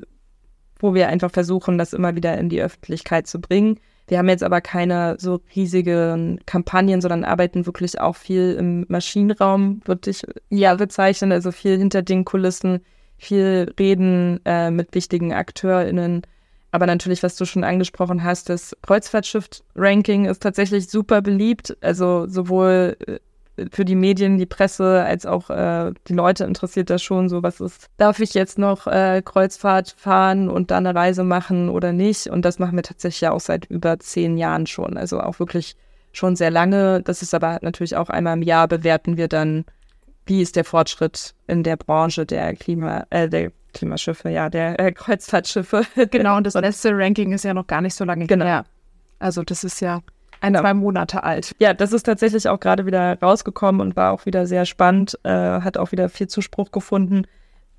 wo 0.80 0.94
wir 0.94 1.08
einfach 1.08 1.32
versuchen, 1.32 1.78
das 1.78 1.94
immer 1.94 2.16
wieder 2.16 2.38
in 2.38 2.50
die 2.50 2.62
Öffentlichkeit 2.62 3.28
zu 3.28 3.40
bringen. 3.40 3.80
Wir 4.08 4.20
haben 4.20 4.30
jetzt 4.30 4.44
aber 4.44 4.62
keine 4.62 5.18
so 5.20 5.42
riesigen 5.56 6.40
Kampagnen, 6.46 7.02
sondern 7.02 7.24
arbeiten 7.24 7.66
wirklich 7.66 8.00
auch 8.00 8.16
viel 8.16 8.56
im 8.60 8.86
Maschinenraum, 8.88 9.82
würde 9.86 10.12
ich 10.12 10.22
ja 10.50 10.76
bezeichnen, 10.76 11.32
also 11.32 11.52
viel 11.52 11.78
hinter 11.78 12.04
den 12.04 12.24
Kulissen, 12.24 12.82
viel 13.18 13.74
reden 13.80 14.40
äh, 14.46 14.70
mit 14.70 14.94
wichtigen 14.94 15.34
AkteurInnen. 15.34 16.22
Aber 16.72 16.86
natürlich, 16.88 17.24
was 17.24 17.38
du 17.38 17.46
schon 17.46 17.64
angesprochen 17.64 18.24
hast, 18.24 18.50
das 18.50 18.76
Kreuzfahrtschiff-Ranking 18.82 20.26
ist 20.26 20.44
tatsächlich 20.44 20.90
super 20.90 21.22
beliebt. 21.22 21.78
Also 21.80 22.28
sowohl 22.28 22.98
äh, 23.08 23.20
für 23.72 23.86
die 23.86 23.96
Medien, 23.96 24.38
die 24.38 24.46
Presse, 24.46 25.04
als 25.04 25.26
auch 25.26 25.50
äh, 25.50 25.94
die 26.08 26.14
Leute 26.14 26.44
interessiert 26.44 26.90
das 26.90 27.02
schon 27.02 27.30
so, 27.30 27.42
was 27.42 27.62
ist, 27.62 27.88
darf 27.98 28.20
ich 28.20 28.34
jetzt 28.34 28.58
noch 28.58 28.88
äh, 28.88 29.22
Kreuzfahrt 29.24 29.96
fahren 29.98 30.50
und 30.50 30.72
dann 30.72 30.86
eine 30.86 30.98
Reise 30.98 31.24
machen 31.24 31.70
oder 31.70 31.94
nicht? 31.94 32.28
Und 32.28 32.44
das 32.44 32.60
machen 32.60 32.76
wir 32.76 32.84
tatsächlich 32.84 33.22
ja 33.22 33.32
auch 33.32 33.40
seit 33.40 33.66
über 33.66 34.00
zehn 34.00 34.38
Jahren 34.38 34.68
schon. 34.68 34.98
Also 34.98 35.22
auch 35.22 35.40
wirklich 35.40 35.76
schon 36.12 36.36
sehr 36.36 36.52
lange. 36.52 37.02
Das 37.02 37.22
ist 37.22 37.34
aber 37.34 37.60
natürlich 37.62 37.96
auch 37.96 38.10
einmal 38.10 38.36
im 38.36 38.42
Jahr 38.42 38.68
bewerten 38.68 39.18
wir 39.18 39.28
dann, 39.28 39.66
wie 40.26 40.42
ist 40.42 40.56
der 40.56 40.66
Fortschritt 40.66 41.34
in 41.48 41.64
der 41.64 41.78
Branche 41.78 42.26
der 42.26 42.56
Klima, 42.56 43.06
äh, 43.10 43.30
der 43.30 43.52
Klimaschiffe, 43.74 44.30
ja, 44.30 44.50
der 44.50 44.80
äh, 44.80 44.92
Kreuzfahrtschiffe. 44.92 45.84
Genau, 46.12 46.38
und 46.38 46.46
das 46.46 46.54
letzte 46.56 46.92
Ranking 46.94 47.34
ist 47.34 47.44
ja 47.44 47.54
noch 47.54 47.68
gar 47.68 47.82
nicht 47.82 47.96
so 47.96 48.04
lange 48.06 48.26
Genau. 48.26 48.46
her. 48.46 48.66
Also 49.20 49.44
das 49.44 49.64
ist 49.64 49.80
ja 49.82 50.02
Genau. 50.42 50.62
zwei 50.62 50.74
Monate 50.74 51.24
alt. 51.24 51.56
Ja, 51.60 51.74
das 51.74 51.94
ist 51.94 52.04
tatsächlich 52.04 52.48
auch 52.48 52.60
gerade 52.60 52.86
wieder 52.86 53.20
rausgekommen 53.20 53.82
und 53.82 53.96
war 53.96 54.12
auch 54.12 54.26
wieder 54.26 54.46
sehr 54.48 54.66
spannend, 54.66 55.18
äh, 55.24 55.30
hat 55.30 55.78
auch 55.78 55.92
wieder 55.92 56.10
viel 56.10 56.28
Zuspruch 56.28 56.72
gefunden. 56.72 57.24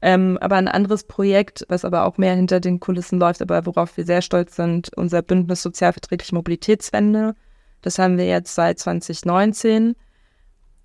Ähm, 0.02 0.36
aber 0.40 0.56
ein 0.56 0.68
anderes 0.68 1.04
Projekt, 1.04 1.64
was 1.68 1.84
aber 1.84 2.04
auch 2.04 2.18
mehr 2.18 2.34
hinter 2.34 2.60
den 2.60 2.80
Kulissen 2.80 3.18
läuft, 3.18 3.40
aber 3.40 3.64
worauf 3.66 3.96
wir 3.96 4.04
sehr 4.04 4.20
stolz 4.22 4.54
sind, 4.56 4.90
unser 4.96 5.22
Bündnis 5.22 5.62
Sozialverträgliche 5.62 6.34
Mobilitätswende. 6.34 7.34
Das 7.82 7.98
haben 7.98 8.18
wir 8.18 8.26
jetzt 8.26 8.54
seit 8.54 8.78
2019. 8.78 9.94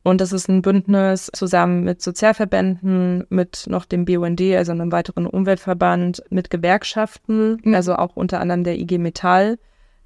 Und 0.03 0.21
das 0.21 0.31
ist 0.33 0.49
ein 0.49 0.61
Bündnis 0.63 1.29
zusammen 1.33 1.83
mit 1.83 2.01
Sozialverbänden, 2.01 3.25
mit 3.29 3.65
noch 3.67 3.85
dem 3.85 4.05
BUND, 4.05 4.41
also 4.55 4.71
einem 4.71 4.91
weiteren 4.91 5.27
Umweltverband, 5.27 6.23
mit 6.29 6.49
Gewerkschaften, 6.49 7.59
Mhm. 7.63 7.75
also 7.75 7.95
auch 7.95 8.15
unter 8.15 8.39
anderem 8.39 8.63
der 8.63 8.79
IG 8.79 8.97
Metall 8.97 9.59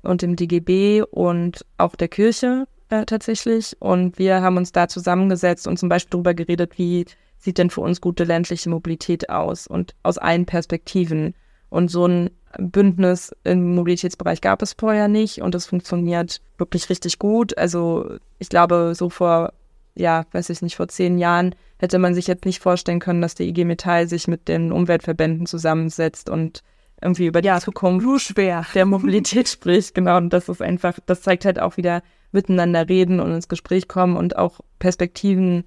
und 0.05 0.21
dem 0.21 0.35
DGB 0.35 1.03
und 1.03 1.65
auch 1.77 1.95
der 1.95 2.07
Kirche 2.07 2.67
äh, 2.89 3.05
tatsächlich. 3.05 3.75
Und 3.79 4.17
wir 4.19 4.41
haben 4.41 4.57
uns 4.57 4.71
da 4.71 4.87
zusammengesetzt 4.87 5.67
und 5.67 5.77
zum 5.77 5.89
Beispiel 5.89 6.11
darüber 6.11 6.33
geredet, 6.33 6.77
wie 6.77 7.05
sieht 7.37 7.57
denn 7.57 7.69
für 7.69 7.81
uns 7.81 8.01
gute 8.01 8.23
ländliche 8.23 8.69
Mobilität 8.69 9.29
aus 9.29 9.67
und 9.67 9.95
aus 10.03 10.17
allen 10.17 10.45
Perspektiven. 10.45 11.33
Und 11.69 11.89
so 11.89 12.07
ein 12.07 12.29
Bündnis 12.57 13.35
im 13.43 13.75
Mobilitätsbereich 13.75 14.41
gab 14.41 14.61
es 14.61 14.73
vorher 14.73 15.07
nicht 15.07 15.41
und 15.41 15.53
das 15.53 15.65
funktioniert 15.65 16.41
wirklich 16.57 16.89
richtig 16.89 17.19
gut. 17.19 17.57
Also 17.57 18.17
ich 18.39 18.49
glaube, 18.49 18.93
so 18.95 19.09
vor, 19.09 19.53
ja, 19.95 20.25
weiß 20.31 20.49
ich 20.49 20.61
nicht, 20.61 20.75
vor 20.75 20.87
zehn 20.87 21.17
Jahren 21.17 21.55
hätte 21.77 21.99
man 21.99 22.13
sich 22.13 22.27
jetzt 22.27 22.45
nicht 22.45 22.59
vorstellen 22.59 22.99
können, 22.99 23.21
dass 23.21 23.35
der 23.35 23.47
IG 23.47 23.65
Metall 23.65 24.07
sich 24.07 24.27
mit 24.27 24.47
den 24.47 24.71
Umweltverbänden 24.71 25.45
zusammensetzt 25.47 26.29
und 26.29 26.63
irgendwie 27.01 27.27
über 27.27 27.41
die 27.41 27.47
Ja, 27.47 27.59
Zukunft 27.59 28.05
Nur 28.05 28.19
schwer. 28.19 28.65
der 28.73 28.85
Mobilität 28.85 29.47
spricht, 29.49 29.93
genau. 29.95 30.17
Und 30.17 30.31
das 30.31 30.49
ist 30.49 30.61
einfach, 30.61 30.97
das 31.05 31.21
zeigt 31.21 31.45
halt 31.45 31.59
auch 31.59 31.77
wieder 31.77 32.01
miteinander 32.31 32.87
reden 32.89 33.19
und 33.19 33.31
ins 33.31 33.47
Gespräch 33.47 33.87
kommen 33.87 34.17
und 34.17 34.37
auch 34.37 34.59
Perspektiven 34.79 35.63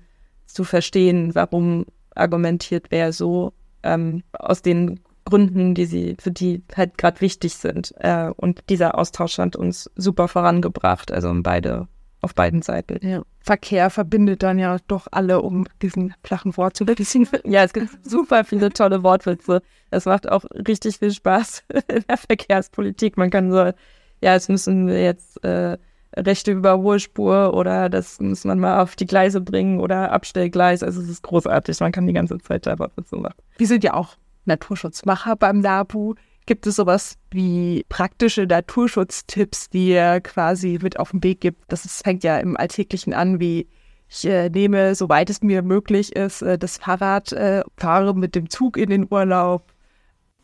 zu 0.46 0.64
verstehen, 0.64 1.34
warum 1.34 1.86
argumentiert 2.14 2.86
wer 2.90 3.12
so 3.12 3.52
ähm, 3.82 4.22
aus 4.32 4.62
den 4.62 5.00
Gründen, 5.24 5.74
die 5.74 5.84
sie, 5.84 6.16
für 6.18 6.30
die 6.30 6.62
halt 6.74 6.96
gerade 6.96 7.20
wichtig 7.20 7.54
sind. 7.54 7.94
Äh, 7.98 8.30
und 8.36 8.62
dieser 8.70 8.98
Austausch 8.98 9.38
hat 9.38 9.56
uns 9.56 9.90
super 9.94 10.26
vorangebracht, 10.28 11.12
also 11.12 11.32
beide 11.42 11.86
auf 12.20 12.35
beiden 12.35 12.62
Seiten. 12.62 13.07
Ja. 13.07 13.22
Verkehr 13.40 13.90
verbindet 13.90 14.42
dann 14.42 14.59
ja 14.59 14.76
doch 14.88 15.07
alle, 15.11 15.40
um 15.40 15.66
diesen 15.81 16.14
flachen 16.24 16.57
Wort 16.57 16.76
zu 16.76 16.87
wissen. 16.87 17.28
Ja, 17.44 17.64
es 17.64 17.72
gibt 17.72 17.88
super 18.04 18.44
viele 18.44 18.70
tolle 18.70 19.02
Wortwitze. 19.02 19.62
Das 19.90 20.04
macht 20.04 20.28
auch 20.28 20.44
richtig 20.66 20.98
viel 20.98 21.12
Spaß 21.12 21.64
in 21.88 22.04
der 22.09 22.16
Verkehrspolitik. 22.16 23.16
Man 23.16 23.31
kann 23.31 23.50
so, 23.50 23.72
ja, 24.20 24.35
es 24.35 24.48
müssen 24.48 24.87
wir 24.87 25.02
jetzt 25.02 25.42
äh, 25.44 25.78
rechte 26.16 26.52
Überholspur 26.52 27.54
oder 27.54 27.88
das 27.88 28.20
muss 28.20 28.44
man 28.44 28.59
mal 28.59 28.83
auf 28.83 28.96
die 28.96 29.07
Gleise 29.07 29.40
bringen 29.40 29.81
oder 29.81 30.12
Abstellgleis. 30.12 30.83
Also 30.83 31.00
es 31.00 31.09
ist 31.09 31.22
großartig. 31.22 31.81
Man 31.81 31.92
kann 31.92 32.07
die 32.07 32.12
ganze 32.12 32.38
Zeit 32.38 32.66
da 32.66 32.78
Wortwitze 32.78 33.16
machen. 33.16 33.37
Wir 33.57 33.66
sind 33.66 33.85
ja 33.85 33.94
auch 33.94 34.16
Naturschutzmacher 34.44 35.37
beim 35.37 35.61
NABU. 35.61 36.14
Gibt 36.48 36.66
es 36.66 36.76
sowas 36.76 37.18
wie 37.30 37.84
praktische 37.90 38.46
Naturschutztipps, 38.46 39.68
die 39.68 39.90
ihr 39.90 40.22
quasi 40.22 40.78
mit 40.80 40.98
auf 40.98 41.11
den 41.11 41.22
Weg 41.22 41.42
gibt? 41.42 41.70
Das 41.70 42.00
fängt 42.02 42.24
ja 42.24 42.38
im 42.38 42.56
Alltäglichen 42.56 43.12
an, 43.12 43.38
wie 43.38 43.68
ich 44.08 44.24
äh, 44.24 44.48
nehme, 44.48 44.94
soweit 44.94 45.28
es 45.28 45.42
mir 45.42 45.61
möglich 45.61 46.16
ist, 46.16 46.40
äh, 46.40 46.56
das 46.56 46.78
Fahrrad, 46.78 47.32
äh, 47.32 47.64
fahre 47.76 48.14
mit 48.14 48.34
dem 48.34 48.48
Zug 48.48 48.78
in 48.78 48.88
den 48.88 49.08
Urlaub. 49.11 49.62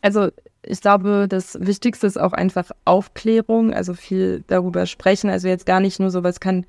Also 0.01 0.29
ich 0.61 0.79
glaube, 0.79 1.25
das 1.27 1.57
Wichtigste 1.59 2.05
ist 2.05 2.21
auch 2.21 2.33
einfach 2.33 2.69
Aufklärung, 2.85 3.73
also 3.73 3.95
viel 3.95 4.43
darüber 4.45 4.85
sprechen. 4.85 5.31
Also 5.31 5.47
jetzt 5.47 5.65
gar 5.65 5.79
nicht 5.79 5.99
nur 5.99 6.11
so, 6.11 6.23
was 6.23 6.39
kann 6.39 6.67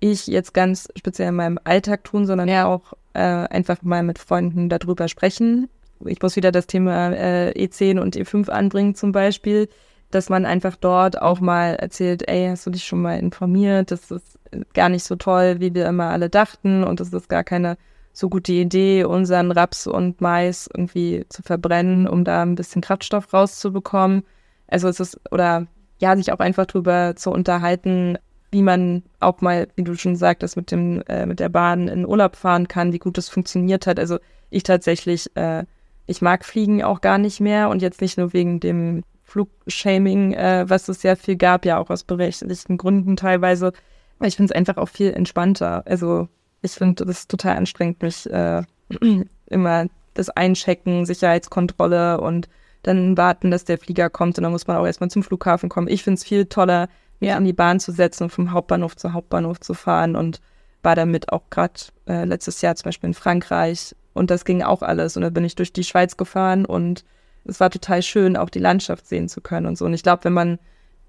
ich 0.00 0.26
jetzt 0.26 0.52
ganz 0.52 0.88
speziell 0.94 1.30
in 1.30 1.36
meinem 1.36 1.58
Alltag 1.64 2.04
tun, 2.04 2.26
sondern 2.26 2.50
ja 2.50 2.66
auch 2.66 2.92
äh, 3.14 3.20
einfach 3.20 3.80
mal 3.80 4.02
mit 4.02 4.18
Freunden 4.18 4.68
darüber 4.68 5.08
sprechen 5.08 5.70
ich 6.06 6.20
muss 6.22 6.36
wieder 6.36 6.52
das 6.52 6.66
Thema 6.66 7.12
äh, 7.12 7.52
E10 7.56 8.00
und 8.00 8.16
E5 8.16 8.48
anbringen 8.50 8.94
zum 8.94 9.12
Beispiel, 9.12 9.68
dass 10.10 10.28
man 10.28 10.46
einfach 10.46 10.76
dort 10.76 11.20
auch 11.20 11.40
mal 11.40 11.74
erzählt, 11.74 12.28
ey, 12.28 12.48
hast 12.48 12.66
du 12.66 12.70
dich 12.70 12.84
schon 12.84 13.02
mal 13.02 13.18
informiert? 13.18 13.90
Das 13.90 14.10
ist 14.10 14.38
gar 14.72 14.88
nicht 14.88 15.04
so 15.04 15.16
toll, 15.16 15.56
wie 15.58 15.74
wir 15.74 15.86
immer 15.86 16.10
alle 16.10 16.30
dachten 16.30 16.84
und 16.84 17.00
das 17.00 17.12
ist 17.12 17.28
gar 17.28 17.44
keine 17.44 17.76
so 18.12 18.28
gute 18.28 18.52
Idee, 18.52 19.04
unseren 19.04 19.50
Raps 19.50 19.88
und 19.88 20.20
Mais 20.20 20.68
irgendwie 20.72 21.26
zu 21.28 21.42
verbrennen, 21.42 22.06
um 22.06 22.24
da 22.24 22.42
ein 22.42 22.54
bisschen 22.54 22.80
Kraftstoff 22.80 23.32
rauszubekommen. 23.32 24.22
Also 24.68 24.88
es 24.88 25.00
ist, 25.00 25.20
oder 25.32 25.66
ja, 25.98 26.16
sich 26.16 26.32
auch 26.32 26.38
einfach 26.38 26.66
drüber 26.66 27.16
zu 27.16 27.30
unterhalten, 27.32 28.16
wie 28.52 28.62
man 28.62 29.02
auch 29.18 29.40
mal, 29.40 29.66
wie 29.74 29.82
du 29.82 29.96
schon 29.96 30.14
sagtest, 30.14 30.56
mit 30.56 30.70
dem, 30.70 31.02
äh, 31.08 31.26
mit 31.26 31.40
der 31.40 31.48
Bahn 31.48 31.88
in 31.88 32.06
Urlaub 32.06 32.36
fahren 32.36 32.68
kann, 32.68 32.92
wie 32.92 33.00
gut 33.00 33.18
das 33.18 33.28
funktioniert 33.28 33.88
hat. 33.88 33.98
Also 33.98 34.18
ich 34.50 34.62
tatsächlich 34.62 35.34
äh, 35.36 35.64
ich 36.06 36.22
mag 36.22 36.44
Fliegen 36.44 36.82
auch 36.82 37.00
gar 37.00 37.18
nicht 37.18 37.40
mehr 37.40 37.68
und 37.70 37.82
jetzt 37.82 38.00
nicht 38.00 38.18
nur 38.18 38.32
wegen 38.32 38.60
dem 38.60 39.02
Flugshaming, 39.22 40.34
äh, 40.34 40.64
was 40.68 40.88
es 40.88 41.02
ja 41.02 41.16
viel 41.16 41.36
gab, 41.36 41.64
ja 41.64 41.78
auch 41.78 41.90
aus 41.90 42.04
berechtigten 42.04 42.76
Gründen 42.76 43.16
teilweise. 43.16 43.72
Aber 44.18 44.28
ich 44.28 44.36
finde 44.36 44.52
es 44.52 44.56
einfach 44.56 44.76
auch 44.76 44.88
viel 44.88 45.12
entspannter. 45.12 45.82
Also 45.86 46.28
ich 46.62 46.72
finde 46.72 47.04
das 47.04 47.26
total 47.26 47.56
anstrengend, 47.56 48.02
mich 48.02 48.30
äh, 48.30 48.62
immer 49.46 49.86
das 50.14 50.30
Einchecken, 50.30 51.06
Sicherheitskontrolle 51.06 52.20
und 52.20 52.48
dann 52.82 53.16
warten, 53.16 53.50
dass 53.50 53.64
der 53.64 53.78
Flieger 53.78 54.10
kommt 54.10 54.38
und 54.38 54.44
dann 54.44 54.52
muss 54.52 54.66
man 54.66 54.76
auch 54.76 54.86
erstmal 54.86 55.10
zum 55.10 55.22
Flughafen 55.22 55.68
kommen. 55.68 55.88
Ich 55.88 56.04
finde 56.04 56.18
es 56.18 56.24
viel 56.24 56.46
toller, 56.46 56.88
mich 57.18 57.30
ja. 57.30 57.36
an 57.36 57.44
die 57.44 57.52
Bahn 57.52 57.80
zu 57.80 57.92
setzen 57.92 58.24
und 58.24 58.30
vom 58.30 58.52
Hauptbahnhof 58.52 58.94
zu 58.96 59.12
Hauptbahnhof 59.12 59.60
zu 59.60 59.74
fahren 59.74 60.16
und 60.16 60.40
war 60.82 60.94
damit 60.94 61.32
auch 61.32 61.42
gerade 61.50 61.74
äh, 62.06 62.24
letztes 62.24 62.60
Jahr 62.60 62.76
zum 62.76 62.84
Beispiel 62.84 63.08
in 63.08 63.14
Frankreich 63.14 63.96
und 64.14 64.30
das 64.30 64.44
ging 64.44 64.62
auch 64.62 64.82
alles. 64.82 65.16
Und 65.16 65.22
dann 65.22 65.34
bin 65.34 65.44
ich 65.44 65.54
durch 65.54 65.72
die 65.72 65.84
Schweiz 65.84 66.16
gefahren 66.16 66.64
und 66.64 67.04
es 67.44 67.60
war 67.60 67.70
total 67.70 68.02
schön, 68.02 68.36
auch 68.36 68.48
die 68.48 68.60
Landschaft 68.60 69.06
sehen 69.06 69.28
zu 69.28 69.40
können 69.40 69.66
und 69.66 69.76
so. 69.76 69.84
Und 69.84 69.92
ich 69.92 70.02
glaube, 70.02 70.24
wenn 70.24 70.32
man 70.32 70.58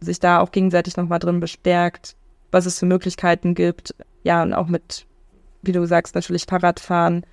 sich 0.02 0.20
da 0.20 0.40
auch 0.40 0.52
gegenseitig 0.52 0.98
nochmal 0.98 1.20
drin 1.20 1.40
bestärkt, 1.40 2.16
was 2.52 2.66
es 2.66 2.80
für 2.80 2.86
Möglichkeiten 2.86 3.56
gibt, 3.56 3.96
ja, 4.24 4.44
und 4.44 4.54
auch 4.54 4.68
mit, 4.68 5.06
wie 5.62 5.72
du 5.72 5.86
sagst, 5.86 6.16
natürlich 6.16 6.46
Fahrradfahren. 6.46 7.26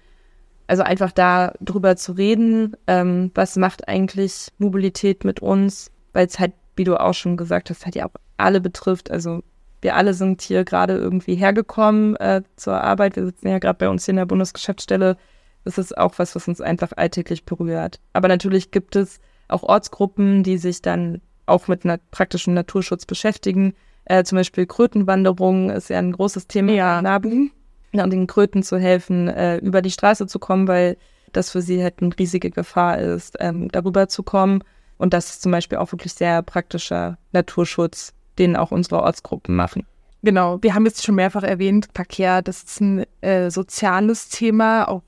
Also 0.69 0.85
einfach 0.85 1.11
da 1.11 1.55
drüber 1.61 1.97
zu 1.97 2.13
reden, 2.13 2.77
ähm, 2.87 3.31
was 3.35 3.57
macht 3.57 3.89
eigentlich 3.89 4.49
Mobilität 4.59 5.25
mit 5.25 5.41
uns, 5.41 5.91
weil 6.13 6.27
es 6.27 6.39
halt, 6.39 6.53
wie 6.77 6.85
du 6.85 7.01
auch 7.01 7.15
schon 7.15 7.37
gesagt 7.37 7.69
hast, 7.69 7.85
halt 7.85 7.97
ja 7.97 8.07
auch 8.07 8.15
alle 8.37 8.61
betrifft. 8.61 9.11
Also 9.11 9.43
wir 9.81 9.97
alle 9.97 10.15
sind 10.15 10.41
hier 10.43 10.65
gerade 10.65 10.97
irgendwie 10.97 11.35
hergekommen 11.35 12.17
äh, 12.17 12.43
zur 12.57 12.81
Arbeit. 12.81 13.17
Wir 13.17 13.25
sitzen 13.27 13.49
ja 13.49 13.59
gerade 13.59 13.79
bei 13.79 13.89
uns 13.89 14.05
hier 14.05 14.13
in 14.13 14.17
der 14.17 14.27
Bundesgeschäftsstelle 14.27 15.17
das 15.65 15.79
ist 15.79 15.97
auch 15.97 16.15
was, 16.19 16.35
was 16.35 16.49
uns 16.49 16.61
einfach 16.61 16.93
alltäglich 16.97 17.45
berührt. 17.45 18.01
Aber 18.13 18.29
natürlich 18.29 18.71
gibt 18.71 18.97
es 18.97 19.21
auch 19.49 19.63
Ortsgruppen, 19.63 20.43
die 20.43 20.59
sich 20.59 20.83
dann 20.83 21.21
auch 21.47 21.69
mit 21.69 21.85
nat 21.85 22.01
praktischen 22.11 22.55
Naturschutz 22.55 23.07
beschäftigen. 23.07 23.75
Äh, 24.05 24.25
zum 24.25 24.37
Beispiel 24.37 24.67
Krötenwanderung 24.67 25.71
ist 25.71 25.91
ja 25.91 25.99
ein 25.99 26.13
großes 26.13 26.47
Thema 26.47 26.73
ja. 26.73 26.99
in 26.99 27.05
Nabu. 27.05 27.49
Ja, 27.95 28.07
den 28.07 28.27
Kröten 28.27 28.63
zu 28.63 28.79
helfen, 28.79 29.29
äh, 29.29 29.59
über 29.59 29.83
die 29.83 29.91
Straße 29.91 30.27
zu 30.27 30.39
kommen, 30.39 30.67
weil 30.67 30.97
das 31.33 31.51
für 31.51 31.61
sie 31.61 31.83
halt 31.83 32.01
eine 32.01 32.17
riesige 32.19 32.51
Gefahr 32.51 32.99
ist, 32.99 33.37
ähm, 33.39 33.71
darüber 33.71 34.09
zu 34.09 34.23
kommen. 34.23 34.65
Und 34.97 35.13
das 35.13 35.31
ist 35.31 35.43
zum 35.43 35.53
Beispiel 35.53 35.79
auch 35.79 35.93
wirklich 35.93 36.15
sehr 36.15 36.43
praktischer 36.43 37.19
Naturschutz, 37.33 38.15
den 38.39 38.57
auch 38.57 38.71
unsere 38.71 39.03
Ortsgruppen 39.03 39.55
machen. 39.55 39.85
Genau, 40.23 40.63
wir 40.63 40.75
haben 40.75 40.87
jetzt 40.87 41.05
schon 41.05 41.17
mehrfach 41.17 41.43
erwähnt, 41.43 41.89
Verkehr, 41.95 42.41
das 42.43 42.63
ist 42.63 42.81
ein 42.81 43.05
äh, 43.21 43.51
soziales 43.51 44.29
Thema, 44.29 44.89
auch 44.89 45.03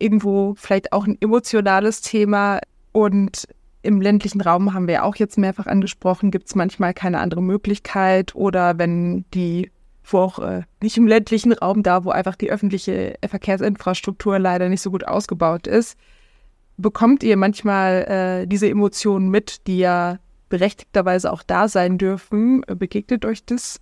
irgendwo 0.00 0.54
vielleicht 0.56 0.92
auch 0.92 1.06
ein 1.06 1.16
emotionales 1.20 2.00
Thema. 2.00 2.60
Und 2.92 3.46
im 3.82 4.00
ländlichen 4.00 4.40
Raum 4.40 4.74
haben 4.74 4.88
wir 4.88 5.04
auch 5.04 5.16
jetzt 5.16 5.38
mehrfach 5.38 5.66
angesprochen, 5.66 6.30
gibt 6.30 6.48
es 6.48 6.54
manchmal 6.54 6.92
keine 6.92 7.18
andere 7.18 7.42
Möglichkeit 7.42 8.34
oder 8.34 8.78
wenn 8.78 9.24
die, 9.32 9.70
wo 10.04 10.18
auch 10.18 10.38
äh, 10.38 10.62
nicht 10.82 10.96
im 10.96 11.06
ländlichen 11.06 11.52
Raum, 11.52 11.82
da 11.82 12.04
wo 12.04 12.10
einfach 12.10 12.36
die 12.36 12.50
öffentliche 12.50 13.14
Verkehrsinfrastruktur 13.26 14.38
leider 14.38 14.68
nicht 14.68 14.82
so 14.82 14.90
gut 14.90 15.06
ausgebaut 15.06 15.66
ist, 15.66 15.96
bekommt 16.76 17.22
ihr 17.22 17.36
manchmal 17.36 18.42
äh, 18.42 18.46
diese 18.46 18.68
Emotionen 18.68 19.30
mit, 19.30 19.66
die 19.66 19.78
ja 19.78 20.18
berechtigterweise 20.48 21.32
auch 21.32 21.42
da 21.42 21.68
sein 21.68 21.96
dürfen. 21.96 22.62
Begegnet 22.62 23.24
euch 23.24 23.44
das? 23.44 23.80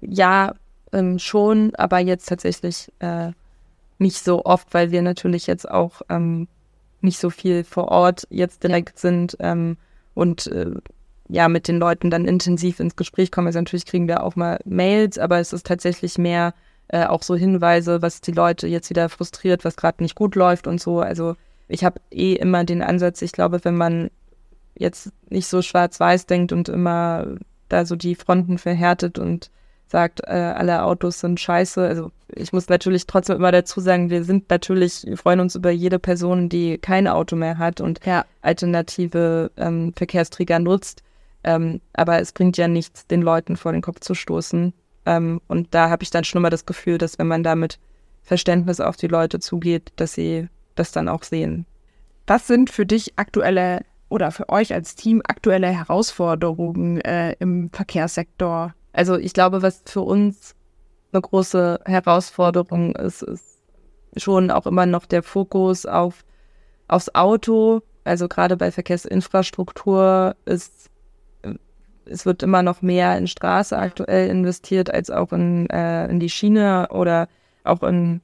Ja, 0.00 0.54
ähm, 0.92 1.18
schon, 1.18 1.74
aber 1.76 1.98
jetzt 1.98 2.28
tatsächlich 2.28 2.90
äh, 3.00 3.32
nicht 4.00 4.24
so 4.24 4.44
oft, 4.44 4.72
weil 4.72 4.90
wir 4.90 5.02
natürlich 5.02 5.46
jetzt 5.46 5.70
auch 5.70 6.02
ähm, 6.08 6.48
nicht 7.00 7.18
so 7.18 7.30
viel 7.30 7.64
vor 7.64 7.88
Ort 7.88 8.26
jetzt 8.30 8.62
direkt 8.64 8.98
sind 8.98 9.36
ähm, 9.40 9.76
und 10.14 10.46
äh, 10.48 10.72
ja 11.28 11.48
mit 11.48 11.68
den 11.68 11.78
Leuten 11.78 12.10
dann 12.10 12.26
intensiv 12.26 12.80
ins 12.80 12.96
Gespräch 12.96 13.30
kommen. 13.30 13.46
Also 13.46 13.60
natürlich 13.60 13.86
kriegen 13.86 14.08
wir 14.08 14.22
auch 14.24 14.36
mal 14.36 14.58
Mails, 14.64 15.18
aber 15.18 15.38
es 15.38 15.52
ist 15.52 15.66
tatsächlich 15.66 16.18
mehr 16.18 16.54
äh, 16.88 17.04
auch 17.06 17.22
so 17.22 17.36
Hinweise, 17.36 18.02
was 18.02 18.20
die 18.20 18.32
Leute 18.32 18.66
jetzt 18.66 18.90
wieder 18.90 19.08
frustriert, 19.08 19.64
was 19.64 19.76
gerade 19.76 20.02
nicht 20.02 20.16
gut 20.16 20.34
läuft 20.34 20.66
und 20.66 20.80
so. 20.80 21.00
Also 21.00 21.36
ich 21.68 21.84
habe 21.84 22.00
eh 22.10 22.34
immer 22.34 22.64
den 22.64 22.82
Ansatz, 22.82 23.22
ich 23.22 23.32
glaube, 23.32 23.60
wenn 23.64 23.76
man 23.76 24.10
jetzt 24.74 25.12
nicht 25.28 25.46
so 25.46 25.62
schwarz-weiß 25.62 26.26
denkt 26.26 26.52
und 26.52 26.68
immer 26.68 27.26
da 27.68 27.84
so 27.84 27.96
die 27.96 28.14
Fronten 28.14 28.58
verhärtet 28.58 29.18
und 29.18 29.50
sagt, 29.90 30.20
äh, 30.24 30.30
alle 30.30 30.84
Autos 30.84 31.20
sind 31.20 31.40
scheiße. 31.40 31.82
Also 31.82 32.12
ich 32.28 32.52
muss 32.52 32.68
natürlich 32.68 33.06
trotzdem 33.06 33.36
immer 33.36 33.50
dazu 33.50 33.80
sagen, 33.80 34.08
wir 34.08 34.22
sind 34.22 34.48
natürlich, 34.48 35.04
wir 35.04 35.16
freuen 35.16 35.40
uns 35.40 35.56
über 35.56 35.70
jede 35.70 35.98
Person, 35.98 36.48
die 36.48 36.78
kein 36.78 37.08
Auto 37.08 37.34
mehr 37.34 37.58
hat 37.58 37.80
und 37.80 38.00
ja. 38.06 38.24
alternative 38.40 39.50
ähm, 39.56 39.92
Verkehrsträger 39.96 40.60
nutzt. 40.60 41.02
Ähm, 41.42 41.80
aber 41.92 42.20
es 42.20 42.32
bringt 42.32 42.56
ja 42.56 42.68
nichts, 42.68 43.06
den 43.06 43.22
Leuten 43.22 43.56
vor 43.56 43.72
den 43.72 43.82
Kopf 43.82 44.00
zu 44.00 44.14
stoßen. 44.14 44.72
Ähm, 45.06 45.40
und 45.48 45.74
da 45.74 45.90
habe 45.90 46.02
ich 46.02 46.10
dann 46.10 46.24
schon 46.24 46.38
immer 46.38 46.50
das 46.50 46.66
Gefühl, 46.66 46.98
dass 46.98 47.18
wenn 47.18 47.26
man 47.26 47.42
da 47.42 47.56
mit 47.56 47.78
Verständnis 48.22 48.78
auf 48.78 48.96
die 48.96 49.08
Leute 49.08 49.40
zugeht, 49.40 49.90
dass 49.96 50.12
sie 50.12 50.48
das 50.76 50.92
dann 50.92 51.08
auch 51.08 51.24
sehen. 51.24 51.66
Was 52.26 52.46
sind 52.46 52.70
für 52.70 52.86
dich 52.86 53.18
aktuelle 53.18 53.84
oder 54.08 54.30
für 54.30 54.48
euch 54.50 54.72
als 54.72 54.94
Team 54.94 55.20
aktuelle 55.26 55.68
Herausforderungen 55.68 57.00
äh, 57.00 57.34
im 57.40 57.70
Verkehrssektor? 57.72 58.74
Also 58.92 59.16
ich 59.16 59.32
glaube, 59.32 59.62
was 59.62 59.82
für 59.86 60.02
uns 60.02 60.54
eine 61.12 61.22
große 61.22 61.80
Herausforderung 61.84 62.94
ist, 62.96 63.22
ist 63.22 63.58
schon 64.16 64.50
auch 64.50 64.66
immer 64.66 64.86
noch 64.86 65.06
der 65.06 65.22
Fokus 65.22 65.86
auf 65.86 66.24
aufs 66.88 67.14
Auto. 67.14 67.82
Also 68.04 68.28
gerade 68.28 68.56
bei 68.56 68.72
Verkehrsinfrastruktur 68.72 70.34
ist 70.44 70.90
es 72.10 72.26
wird 72.26 72.42
immer 72.42 72.62
noch 72.62 72.82
mehr 72.82 73.16
in 73.16 73.26
Straße 73.26 73.78
aktuell 73.78 74.28
investiert 74.28 74.92
als 74.92 75.10
auch 75.10 75.32
in, 75.32 75.70
äh, 75.70 76.08
in 76.08 76.20
die 76.20 76.28
Schiene 76.28 76.88
oder 76.90 77.28
auch 77.64 77.82
in, 77.82 78.20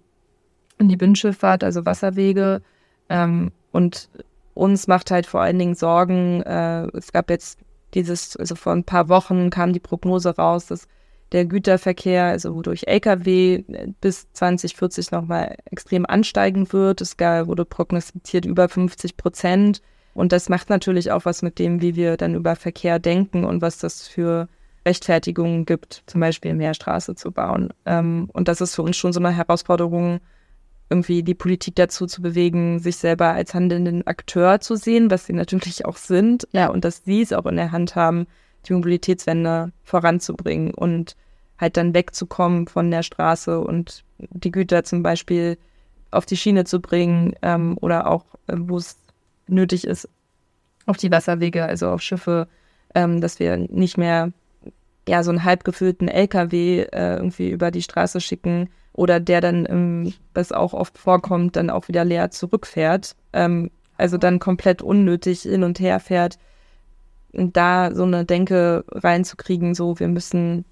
in 0.79 0.89
die 0.89 0.97
Binnenschifffahrt, 0.97 1.63
also 1.63 1.87
Wasserwege. 1.87 2.63
Ähm, 3.09 3.53
und 3.73 4.09
uns 4.55 4.89
macht 4.89 5.11
halt 5.11 5.27
vor 5.27 5.41
allen 5.43 5.59
Dingen 5.59 5.75
Sorgen, 5.75 6.43
äh, 6.43 6.87
es 6.97 7.13
gab 7.13 7.31
jetzt 7.31 7.59
dieses, 7.97 8.37
also 8.37 8.55
vor 8.55 8.73
ein 8.73 8.85
paar 8.85 9.09
Wochen 9.09 9.51
kam 9.51 9.73
die 9.73 9.81
Prognose 9.81 10.37
raus, 10.37 10.67
dass 10.67 10.87
der 11.33 11.45
Güterverkehr, 11.45 12.25
also 12.25 12.63
durch 12.63 12.87
Lkw 12.87 13.65
bis 14.01 14.31
2040 14.33 15.11
nochmal 15.11 15.57
extrem 15.71 16.07
ansteigen 16.07 16.73
wird. 16.73 17.01
Es 17.01 17.19
wurde 17.19 17.65
prognostiziert 17.65 18.45
über 18.45 18.69
50 18.69 19.17
Prozent. 19.17 19.83
Und 20.15 20.33
das 20.33 20.49
macht 20.49 20.71
natürlich 20.71 21.11
auch 21.11 21.25
was 21.25 21.43
mit 21.43 21.59
dem, 21.59 21.83
wie 21.83 21.97
wir 21.97 22.17
dann 22.17 22.35
über 22.35 22.55
Verkehr 22.55 22.99
denken 22.99 23.45
und 23.45 23.61
was 23.61 23.79
das 23.79 24.07
für 24.07 24.49
Rechtfertigungen 24.87 25.67
gibt, 25.67 26.05
zum 26.07 26.21
Beispiel 26.21 26.55
mehr 26.55 26.75
Straße 26.75 27.17
zu 27.17 27.33
bauen. 27.33 27.73
Ähm, 27.85 28.31
und 28.33 28.47
das 28.47 28.61
ist 28.61 28.77
für 28.77 28.83
uns 28.83 28.97
schon 28.97 29.13
so 29.13 29.21
eine 29.21 29.33
Herausforderung, 29.33 30.21
irgendwie 30.89 31.23
die 31.23 31.35
Politik 31.35 31.75
dazu 31.77 32.07
zu 32.07 32.23
bewegen, 32.23 32.79
sich 32.79 32.97
selber 32.97 33.33
als 33.33 33.55
handelnden 33.55 34.07
Akteur 34.07 34.61
zu 34.61 34.77
sehen, 34.77 35.11
was 35.11 35.27
sie 35.27 35.33
natürlich 35.33 35.85
auch 35.85 35.97
sind, 35.97 36.47
ja, 36.53 36.69
und 36.69 36.85
dass 36.85 37.05
sie 37.05 37.23
es 37.23 37.33
auch 37.33 37.47
in 37.47 37.57
der 37.57 37.73
Hand 37.73 37.97
haben, 37.97 38.27
die 38.67 38.73
Mobilitätswende 38.73 39.73
voranzubringen 39.83 40.73
und 40.75 41.17
halt 41.59 41.77
dann 41.77 41.95
wegzukommen 41.95 42.69
von 42.69 42.91
der 42.91 43.03
Straße 43.03 43.59
und 43.59 44.05
die 44.19 44.51
Güter 44.51 44.85
zum 44.85 45.03
Beispiel 45.03 45.59
auf 46.11 46.27
die 46.27 46.37
Schiene 46.37 46.65
zu 46.65 46.81
bringen 46.81 47.35
ähm, 47.43 47.77
oder 47.81 48.07
auch, 48.07 48.25
äh, 48.47 48.55
wo 48.57 48.77
es 48.77 48.97
nötig 49.49 49.87
ist, 49.87 50.09
auf 50.87 50.97
die 50.97 51.11
Wasserwege, 51.11 51.65
also 51.65 51.89
auf 51.89 52.03
Schiffe, 52.03 52.49
ähm, 52.95 53.21
dass 53.21 53.41
wir 53.41 53.57
nicht 53.57 53.99
mehr 53.99 54.33
ja 55.09 55.23
so 55.23 55.31
einen 55.31 55.45
halb 55.45 55.65
gefüllten 55.65 56.09
LKW 56.09 56.83
äh, 56.83 57.17
irgendwie 57.17 57.51
über 57.51 57.71
die 57.71 57.83
Straße 57.83 58.21
schicken 58.21 58.69
oder 58.97 59.21
der 59.21 59.41
dann, 59.41 59.67
ähm, 59.69 60.15
was 60.35 60.53
auch 60.53 60.73
oft 60.73 60.99
vorkommt, 60.99 61.57
dann 61.57 61.71
auch 61.71 61.89
wieder 61.89 62.05
leer 62.05 62.31
zurückfährt. 62.31 63.15
Ähm, 63.33 63.71
also 63.99 64.19
dann 64.19 64.39
komplett 64.39 64.83
unnötig 64.83 65.43
hin 65.43 65.63
und 65.63 65.79
her 65.81 66.01
fährt. 66.01 66.39
Und 67.33 67.57
da 67.57 67.95
so 67.95 68.05
eine 68.05 68.25
Denke 68.25 68.85
reinzukriegen, 68.89 69.75
so 69.75 69.99
wir 70.01 70.09
müssen, 70.09 70.65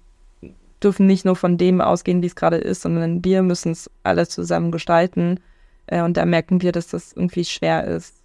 dürfen 0.81 1.05
nicht 1.05 1.25
nur 1.25 1.35
von 1.35 1.57
dem 1.57 1.81
ausgehen, 1.81 2.23
wie 2.23 2.27
es 2.27 2.35
gerade 2.35 2.57
ist, 2.57 2.81
sondern 2.81 3.23
wir 3.23 3.43
müssen 3.43 3.71
es 3.71 3.89
alles 4.03 4.29
zusammen 4.29 4.71
gestalten. 4.71 5.39
Äh, 5.85 6.01
und 6.01 6.17
da 6.17 6.25
merken 6.25 6.61
wir, 6.63 6.71
dass 6.71 6.87
das 6.87 7.13
irgendwie 7.13 7.45
schwer 7.45 7.85
ist, 7.85 8.15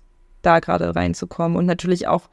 da 0.41 0.61
gerade 0.61 0.97
reinzukommen. 0.97 1.59
Und 1.59 1.67
natürlich 1.67 2.09
auch 2.09 2.31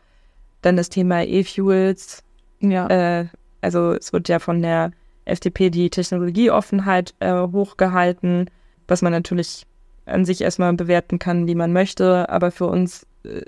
dann 0.62 0.78
das 0.78 0.88
Thema 0.90 1.24
E-Fuels. 1.24 2.24
Ja. 2.62 2.88
Äh, 2.88 3.28
also 3.60 3.92
es 3.92 4.14
wird 4.14 4.30
ja 4.30 4.40
von 4.40 4.62
der 4.62 4.92
FDP 5.28 5.70
die 5.70 5.90
Technologieoffenheit 5.90 7.14
äh, 7.20 7.34
hochgehalten, 7.34 8.50
was 8.88 9.02
man 9.02 9.12
natürlich 9.12 9.66
an 10.06 10.26
sich 10.26 10.42
erstmal 10.42 10.74
bewerten 10.74 11.20
kann, 11.20 11.48
wie 11.48 11.56
man 11.56 11.74
möchte. 11.74 12.30
Aber 12.30 12.52
für 12.52 12.68
uns 12.68 13.06
äh, 13.24 13.42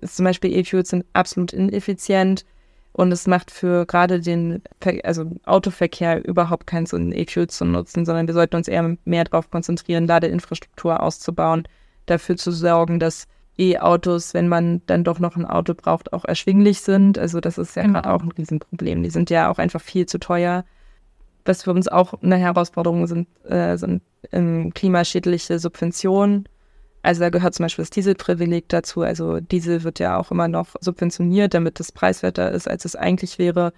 ist 0.00 0.16
zum 0.16 0.24
Beispiel 0.24 0.56
E-Fuels 0.56 0.90
sind 0.90 1.04
absolut 1.12 1.52
ineffizient 1.52 2.44
und 2.92 3.10
es 3.10 3.26
macht 3.26 3.50
für 3.50 3.86
gerade 3.86 4.20
den 4.20 4.62
also 5.02 5.30
Autoverkehr 5.44 6.24
überhaupt 6.24 6.66
keinen 6.66 6.86
Sinn, 6.86 7.12
E-Fuels 7.12 7.56
zu 7.56 7.64
nutzen, 7.64 8.04
sondern 8.04 8.26
wir 8.26 8.34
sollten 8.34 8.56
uns 8.56 8.68
eher 8.68 8.96
mehr 9.04 9.24
darauf 9.24 9.50
konzentrieren, 9.50 10.06
Ladeinfrastruktur 10.06 11.00
auszubauen, 11.02 11.66
dafür 12.06 12.36
zu 12.36 12.52
sorgen, 12.52 13.00
dass 13.00 13.26
E-Autos, 13.58 14.34
wenn 14.34 14.48
man 14.48 14.82
dann 14.86 15.04
doch 15.04 15.18
noch 15.18 15.36
ein 15.36 15.44
Auto 15.44 15.74
braucht, 15.74 16.12
auch 16.12 16.24
erschwinglich 16.24 16.80
sind. 16.80 17.18
Also 17.18 17.40
das 17.40 17.58
ist 17.58 17.76
ja 17.76 17.82
genau. 17.82 17.94
gerade 18.00 18.14
auch 18.14 18.22
ein 18.22 18.32
Riesenproblem. 18.32 19.02
Die 19.02 19.10
sind 19.10 19.30
ja 19.30 19.50
auch 19.50 19.58
einfach 19.58 19.80
viel 19.80 20.06
zu 20.06 20.18
teuer. 20.18 20.64
Was 21.44 21.62
für 21.62 21.72
uns 21.72 21.88
auch 21.88 22.14
eine 22.22 22.36
Herausforderung 22.36 23.06
sind, 23.06 23.28
äh, 23.44 23.76
sind 23.76 24.02
ähm, 24.32 24.72
klimaschädliche 24.72 25.58
Subventionen. 25.58 26.48
Also 27.02 27.20
da 27.20 27.28
gehört 27.28 27.54
zum 27.54 27.64
Beispiel 27.64 27.82
das 27.82 27.90
Dieselprivileg 27.90 28.68
dazu. 28.68 29.02
Also 29.02 29.40
Diesel 29.40 29.84
wird 29.84 29.98
ja 29.98 30.18
auch 30.18 30.30
immer 30.30 30.48
noch 30.48 30.68
subventioniert, 30.80 31.52
damit 31.52 31.78
es 31.80 31.92
preiswerter 31.92 32.50
ist, 32.50 32.68
als 32.68 32.86
es 32.86 32.96
eigentlich 32.96 33.38
wäre. 33.38 33.74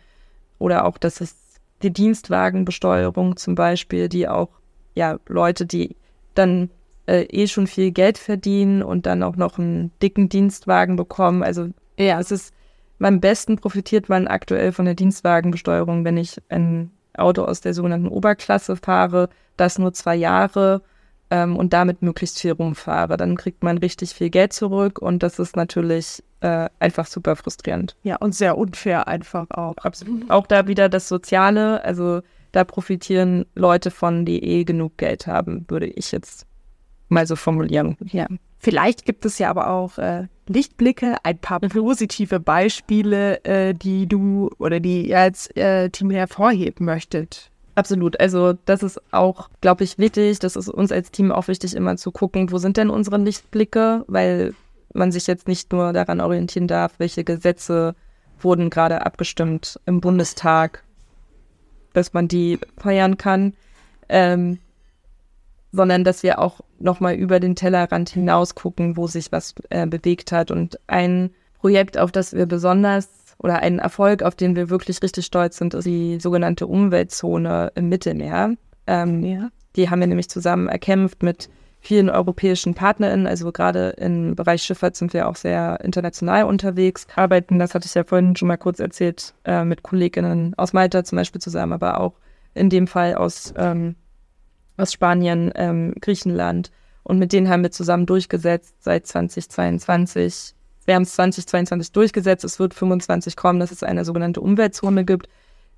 Oder 0.59 0.85
auch, 0.85 0.97
dass 0.97 1.21
es 1.21 1.35
die 1.83 1.93
Dienstwagenbesteuerung 1.93 3.37
zum 3.37 3.57
Beispiel, 3.57 4.09
die 4.09 4.29
auch 4.29 4.51
ja 4.95 5.19
Leute, 5.27 5.67
die 5.67 5.97
dann 6.35 6.71
äh, 7.07 7.23
eh 7.23 7.47
schon 7.49 7.67
viel 7.67 7.91
Geld 7.91 8.19
verdienen 8.19 8.83
und 8.83 9.07
dann 9.07 9.23
auch 9.23 9.37
noch 9.37 9.59
einen 9.59 9.91
dicken 10.01 10.29
Dienstwagen 10.29 10.97
bekommen. 10.97 11.43
Also 11.43 11.69
ja, 11.99 12.21
es 12.21 12.31
ist, 12.31 12.55
am 13.01 13.21
besten 13.21 13.57
profitiert 13.57 14.09
man 14.09 14.27
aktuell 14.27 14.73
von 14.73 14.85
der 14.85 14.95
Dienstwagenbesteuerung, 14.95 16.05
wenn 16.05 16.17
ich 16.17 16.41
ein 16.49 16.91
Auto 17.19 17.45
aus 17.45 17.61
der 17.61 17.75
sogenannten 17.75 18.09
Oberklasse 18.09 18.77
fahre, 18.77 19.29
das 19.57 19.79
nur 19.79 19.93
zwei 19.93 20.17
Jahre 20.17 20.83
ähm, 21.31 21.57
und 21.57 21.73
damit 21.73 22.03
möglichst 22.03 22.41
viel 22.41 22.53
rumfahre. 22.53 23.17
Dann 23.17 23.37
kriegt 23.37 23.63
man 23.63 23.79
richtig 23.79 24.11
viel 24.11 24.31
Geld 24.31 24.53
zurück 24.53 25.01
und 25.01 25.23
das 25.23 25.39
ist 25.39 25.57
natürlich 25.57 26.23
äh, 26.41 26.69
einfach 26.79 27.07
super 27.07 27.37
frustrierend. 27.37 27.97
Ja, 28.03 28.17
und 28.17 28.35
sehr 28.35 28.59
unfair 28.59 29.09
einfach 29.09 29.51
auch. 29.51 29.77
Absolut. 29.79 30.31
Auch 30.31 30.47
da 30.47 30.67
wieder 30.67 30.89
das 30.89 31.09
Soziale, 31.09 31.83
also 31.85 32.21
da 32.53 32.65
profitieren 32.65 33.47
Leute 33.55 33.91
von, 33.91 34.25
die 34.25 34.43
eh 34.43 34.65
genug 34.65 34.97
Geld 34.97 35.27
haben, 35.27 35.65
würde 35.69 35.87
ich 35.87 36.13
jetzt 36.13 36.47
mal 37.09 37.27
so 37.27 37.37
formulieren. 37.37 37.97
Ja. 38.01 38.27
Vielleicht 38.59 39.05
gibt 39.05 39.25
es 39.25 39.39
ja 39.39 39.51
aber 39.51 39.71
auch 39.71 39.99
äh, 39.99 40.29
Lichtblicke, 40.49 41.17
ein 41.23 41.39
paar 41.39 41.61
mhm. 41.63 41.69
positive 41.69 42.41
Beispiele, 42.41 43.45
äh, 43.45 43.75
die 43.75 44.07
du 44.07 44.51
oder 44.59 44.81
die 44.81 45.09
ihr 45.09 45.21
als 45.21 45.49
äh, 45.57 45.91
Team 45.91 46.11
hervorheben 46.11 46.87
möchtet. 46.87 47.51
Absolut. 47.75 48.19
Also 48.21 48.55
das 48.65 48.83
ist 48.83 49.01
auch, 49.13 49.51
glaube 49.61 49.85
ich, 49.85 49.99
wichtig. 49.99 50.39
Das 50.39 50.57
ist 50.57 50.69
uns 50.69 50.91
als 50.93 51.11
Team 51.11 51.31
auch 51.31 51.49
wichtig, 51.49 51.77
immer 51.77 51.97
zu 51.97 52.11
gucken, 52.11 52.51
wo 52.51 52.59
sind 52.59 52.79
denn 52.79 52.89
unsere 52.89 53.19
Lichtblicke, 53.19 54.05
weil 54.09 54.55
man 54.95 55.13
sich 55.13 55.27
jetzt 55.27 55.47
nicht 55.47 55.73
nur 55.73 55.93
daran 55.93 56.21
orientieren 56.23 56.69
darf, 56.69 56.95
welche 56.99 57.23
Gesetze 57.23 57.95
wurden 58.41 58.71
gerade 58.71 59.05
abgestimmt 59.05 59.79
im 59.85 60.01
Bundestag, 60.01 60.85
dass 61.93 62.15
man 62.15 62.29
die 62.29 62.59
feiern 62.79 63.19
kann. 63.19 63.53
Ähm, 64.09 64.59
sondern 65.77 66.05
dass 66.05 66.23
wir 66.23 66.39
auch 66.39 66.61
nochmal 66.79 67.15
über 67.15 67.39
den 67.39 67.55
Tellerrand 67.55 68.09
hinaus 68.09 68.55
gucken, 68.55 68.97
wo 68.97 69.07
sich 69.07 69.31
was 69.31 69.55
äh, 69.71 69.87
bewegt 69.87 70.33
hat. 70.33 70.51
Und 70.51 70.81
ein 70.87 71.31
Projekt, 71.61 71.99
auf 71.99 72.11
das 72.11 72.33
wir 72.33 72.47
besonders 72.47 73.09
oder 73.39 73.61
ein 73.61 73.79
Erfolg, 73.79 74.23
auf 74.23 74.35
den 74.35 74.57
wir 74.57 74.71
wirklich 74.71 75.03
richtig 75.03 75.27
stolz 75.27 75.59
sind, 75.59 75.75
ist 75.75 75.85
die 75.85 76.19
sogenannte 76.21 76.67
Umweltzone 76.67 77.73
im 77.75 77.89
Mittelmeer. 77.89 78.55
Ähm, 78.87 79.23
ja. 79.23 79.51
Die 79.77 79.91
haben 79.91 80.01
wir 80.01 80.07
nämlich 80.07 80.31
zusammen 80.31 80.69
erkämpft 80.69 81.23
mit 81.23 81.51
vielen 81.81 82.09
europäischen 82.09 82.75
PartnerInnen. 82.75 83.27
Also 83.27 83.53
gerade 83.53 83.91
im 83.91 84.35
Bereich 84.35 84.63
Schifffahrt 84.63 84.97
sind 84.97 85.13
wir 85.13 85.29
auch 85.29 85.37
sehr 85.37 85.79
international 85.85 86.45
unterwegs, 86.45 87.07
arbeiten, 87.15 87.59
das 87.59 87.75
hatte 87.75 87.87
ich 87.87 87.95
ja 87.95 88.05
vorhin 88.05 88.35
schon 88.37 88.49
mal 88.49 88.57
kurz 88.57 88.81
erzählt, 88.81 89.35
äh, 89.45 89.65
mit 89.65 89.83
KollegInnen 89.83 90.55
aus 90.57 90.73
Malta 90.73 91.05
zum 91.05 91.17
Beispiel 91.17 91.41
zusammen, 91.41 91.75
aber 91.75 92.01
auch 92.01 92.15
in 92.55 92.71
dem 92.71 92.87
Fall 92.87 93.15
aus 93.15 93.53
ähm, 93.57 93.95
aus 94.77 94.93
Spanien, 94.93 95.53
ähm, 95.55 95.95
Griechenland. 96.01 96.71
Und 97.03 97.19
mit 97.19 97.33
denen 97.33 97.49
haben 97.49 97.63
wir 97.63 97.71
zusammen 97.71 98.07
durchgesetzt 98.07 98.75
seit 98.81 99.07
2022. 99.07 100.55
Wir 100.87 100.95
haben 100.95 101.03
es 101.03 101.15
2022 101.15 101.93
durchgesetzt, 101.93 102.45
es 102.45 102.59
wird 102.59 102.75
25 102.75 103.37
kommen, 103.37 103.61
dass 103.61 103.73
es 103.73 103.83
eine 103.83 104.05
sogenannte 104.05 104.41
Umweltzone 104.41 105.05
gibt. 105.05 105.29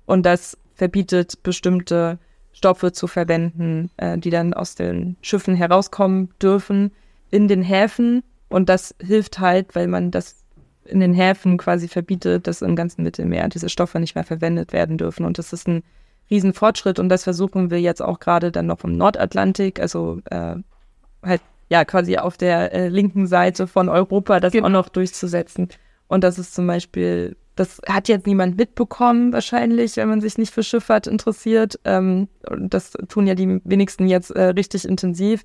Und 0.05 0.25
das 0.25 0.57
verbietet 0.73 1.43
bestimmte 1.43 2.19
Stoffe 2.51 2.91
zu 2.91 3.07
verwenden, 3.07 3.89
äh, 3.97 4.17
die 4.17 4.29
dann 4.29 4.53
aus 4.53 4.75
den 4.75 5.17
Schiffen 5.21 5.55
herauskommen 5.55 6.29
dürfen 6.41 6.91
in 7.31 7.47
den 7.47 7.61
Häfen. 7.61 8.23
Und 8.49 8.69
das 8.69 8.95
hilft 9.01 9.39
halt, 9.39 9.75
weil 9.75 9.87
man 9.87 10.11
das 10.11 10.43
in 10.85 10.99
den 10.99 11.13
Häfen 11.13 11.57
quasi 11.57 11.87
verbietet, 11.87 12.47
dass 12.47 12.61
im 12.61 12.75
ganzen 12.75 13.03
Mittelmeer 13.03 13.47
diese 13.49 13.69
Stoffe 13.69 13.99
nicht 13.99 14.15
mehr 14.15 14.23
verwendet 14.23 14.73
werden 14.73 14.97
dürfen. 14.97 15.25
Und 15.25 15.37
das 15.37 15.53
ist 15.53 15.67
ein 15.67 15.83
Riesenfortschritt 16.29 16.99
und 16.99 17.09
das 17.09 17.23
versuchen 17.23 17.71
wir 17.71 17.81
jetzt 17.81 18.01
auch 18.01 18.19
gerade 18.19 18.51
dann 18.51 18.67
noch 18.67 18.83
im 18.83 18.97
Nordatlantik, 18.97 19.79
also 19.79 20.21
äh, 20.29 20.55
halt 21.23 21.41
ja 21.69 21.85
quasi 21.85 22.17
auf 22.17 22.37
der 22.37 22.73
äh, 22.73 22.89
linken 22.89 23.27
Seite 23.27 23.67
von 23.67 23.89
Europa, 23.89 24.39
das 24.39 24.53
genau. 24.53 24.67
auch 24.67 24.71
noch 24.71 24.89
durchzusetzen. 24.89 25.69
Und 26.07 26.23
das 26.23 26.39
ist 26.39 26.55
zum 26.55 26.65
Beispiel, 26.65 27.37
das 27.55 27.79
hat 27.87 28.07
jetzt 28.07 28.25
niemand 28.25 28.57
mitbekommen 28.57 29.31
wahrscheinlich, 29.31 29.95
wenn 29.97 30.09
man 30.09 30.21
sich 30.21 30.37
nicht 30.37 30.53
für 30.53 30.63
Schifffahrt 30.63 31.05
interessiert. 31.05 31.79
Ähm, 31.85 32.27
und 32.49 32.73
das 32.73 32.93
tun 33.07 33.27
ja 33.27 33.35
die 33.35 33.61
wenigsten 33.63 34.07
jetzt 34.07 34.31
äh, 34.31 34.45
richtig 34.45 34.85
intensiv. 34.85 35.43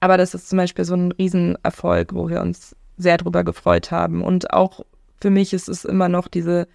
Aber 0.00 0.16
das 0.16 0.34
ist 0.34 0.48
zum 0.48 0.58
Beispiel 0.58 0.84
so 0.84 0.94
ein 0.94 1.10
Riesenerfolg, 1.12 2.14
wo 2.14 2.28
wir 2.28 2.40
uns 2.40 2.76
sehr 2.96 3.16
drüber 3.16 3.42
gefreut 3.42 3.90
haben. 3.90 4.22
Und 4.22 4.52
auch 4.52 4.84
für 5.20 5.30
mich 5.30 5.52
ist 5.52 5.68
es 5.68 5.84
immer 5.84 6.08
noch 6.08 6.28
diese 6.28 6.68